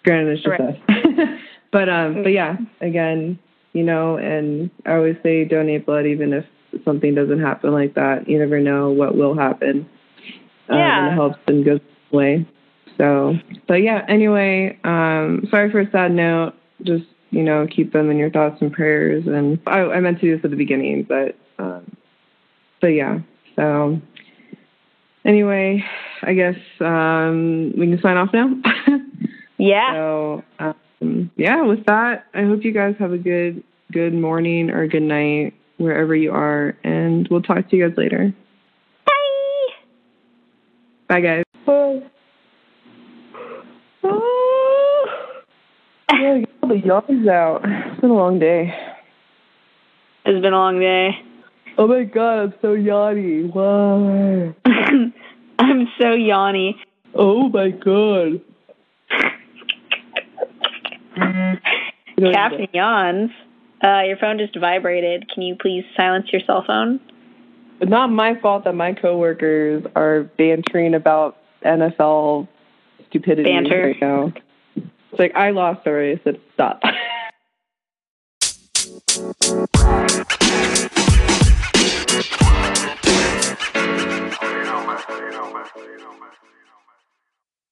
granted, 0.05 0.33
it's 0.38 0.42
just 0.42 0.59
Right. 0.59 0.70
us. 0.70 1.40
but 1.72 1.88
um, 1.88 2.22
but 2.22 2.31
yeah, 2.33 2.57
again, 2.81 3.38
you 3.74 3.83
know, 3.83 4.16
and 4.16 4.70
I 4.87 4.94
always 4.94 5.16
say 5.22 5.44
donate 5.44 5.87
blood 5.87 6.07
even 6.07 6.33
if 6.33 6.44
something 6.85 7.14
doesn't 7.14 7.40
happen 7.40 7.72
like 7.72 7.94
that. 7.94 8.28
You 8.28 8.38
never 8.38 8.61
know 8.61 8.90
what 8.90 9.14
will 9.16 9.37
happen. 9.37 9.87
Um, 10.68 10.78
Yeah. 10.78 10.98
and 11.05 11.09
it 11.09 11.14
helps 11.14 11.38
and 11.46 11.64
goes 11.64 11.81
away. 12.12 12.46
So, 12.96 13.35
but 13.68 13.83
yeah. 13.83 14.05
Anyway, 14.09 14.78
um, 14.85 15.46
sorry 15.50 15.70
for 15.70 15.81
a 15.81 15.90
sad 15.90 16.12
note. 16.12 16.55
Just 16.83 17.05
you 17.33 17.42
know, 17.42 17.66
keep 17.66 17.92
them 17.92 18.11
in 18.11 18.18
your 18.18 18.31
thoughts 18.31 18.61
and 18.61 18.73
prayers. 18.73 19.27
And 19.27 19.59
I, 19.66 19.81
I 19.81 20.01
meant 20.01 20.21
to 20.21 20.27
do 20.27 20.37
this 20.37 20.45
at 20.45 20.51
the 20.51 20.57
beginning, 20.57 21.05
but 21.09 21.37
um, 21.59 21.97
but 22.81 22.88
yeah. 22.88 23.18
So 23.57 24.01
anyway, 25.25 25.83
I 26.23 26.35
guess 26.35 26.57
um, 26.81 27.73
we 27.77 27.88
can 27.88 28.01
sign 28.01 28.16
off 28.16 28.31
now. 28.33 28.49
Yeah. 29.59 29.92
so 29.92 30.45
um, 30.59 31.31
yeah, 31.37 31.62
with 31.62 31.87
that, 31.87 32.27
I 32.35 32.42
hope 32.42 32.64
you 32.64 32.73
guys 32.73 32.97
have 32.99 33.12
a 33.12 33.18
good 33.18 33.62
good 33.92 34.12
morning 34.12 34.71
or 34.71 34.88
good 34.88 35.05
night 35.05 35.55
wherever 35.77 36.16
you 36.16 36.33
are, 36.33 36.77
and 36.83 37.29
we'll 37.29 37.42
talk 37.42 37.71
to 37.71 37.77
you 37.77 37.88
guys 37.88 37.97
later. 37.97 38.35
Bye. 39.07 39.68
Bye, 41.09 41.21
guys. 41.21 41.45
Bye. 41.64 42.03
All 46.09 46.42
the 46.68 46.79
yawns 46.79 47.29
out. 47.29 47.61
It's 47.64 48.01
been 48.01 48.11
a 48.11 48.14
long 48.14 48.38
day. 48.38 48.72
It's 50.25 50.40
been 50.40 50.53
a 50.53 50.57
long 50.57 50.79
day. 50.79 51.11
Oh 51.79 51.87
my 51.87 52.05
god, 52.05 52.38
I'm 52.42 52.55
so 52.61 52.75
yawny. 52.75 53.53
Why? 53.53 54.55
I'm 55.59 55.88
so 56.01 56.07
yawny. 56.14 56.77
Oh 57.14 57.48
my 57.48 57.70
god. 57.70 58.40
Captain 62.33 62.68
yawns. 62.72 63.31
Uh, 63.83 64.03
your 64.03 64.16
phone 64.18 64.38
just 64.38 64.57
vibrated. 64.59 65.29
Can 65.33 65.42
you 65.42 65.57
please 65.61 65.85
silence 65.96 66.27
your 66.33 66.40
cell 66.46 66.62
phone? 66.66 67.01
It's 67.81 67.90
not 67.90 68.11
my 68.11 68.38
fault 68.40 68.64
that 68.64 68.75
my 68.75 68.92
coworkers 68.92 69.85
are 69.96 70.31
bantering 70.38 70.94
about 70.94 71.37
NFL 71.64 72.46
stupidity 73.09 73.51
Banter. 73.51 73.87
right 73.88 74.01
now. 74.01 74.33
It's 75.12 75.18
like 75.18 75.35
I 75.35 75.51
lost 75.51 75.87
already. 75.87 76.18
I 76.18 76.25
said 76.25 76.40
stop. 76.55 76.81
You 84.42 84.64
know, 84.64 84.87
man. 84.87 84.98
You 85.11 85.31
know, 85.31 85.53
man. 85.53 85.66
You 85.77 85.98
know, 85.98 86.12
man. 86.18 86.41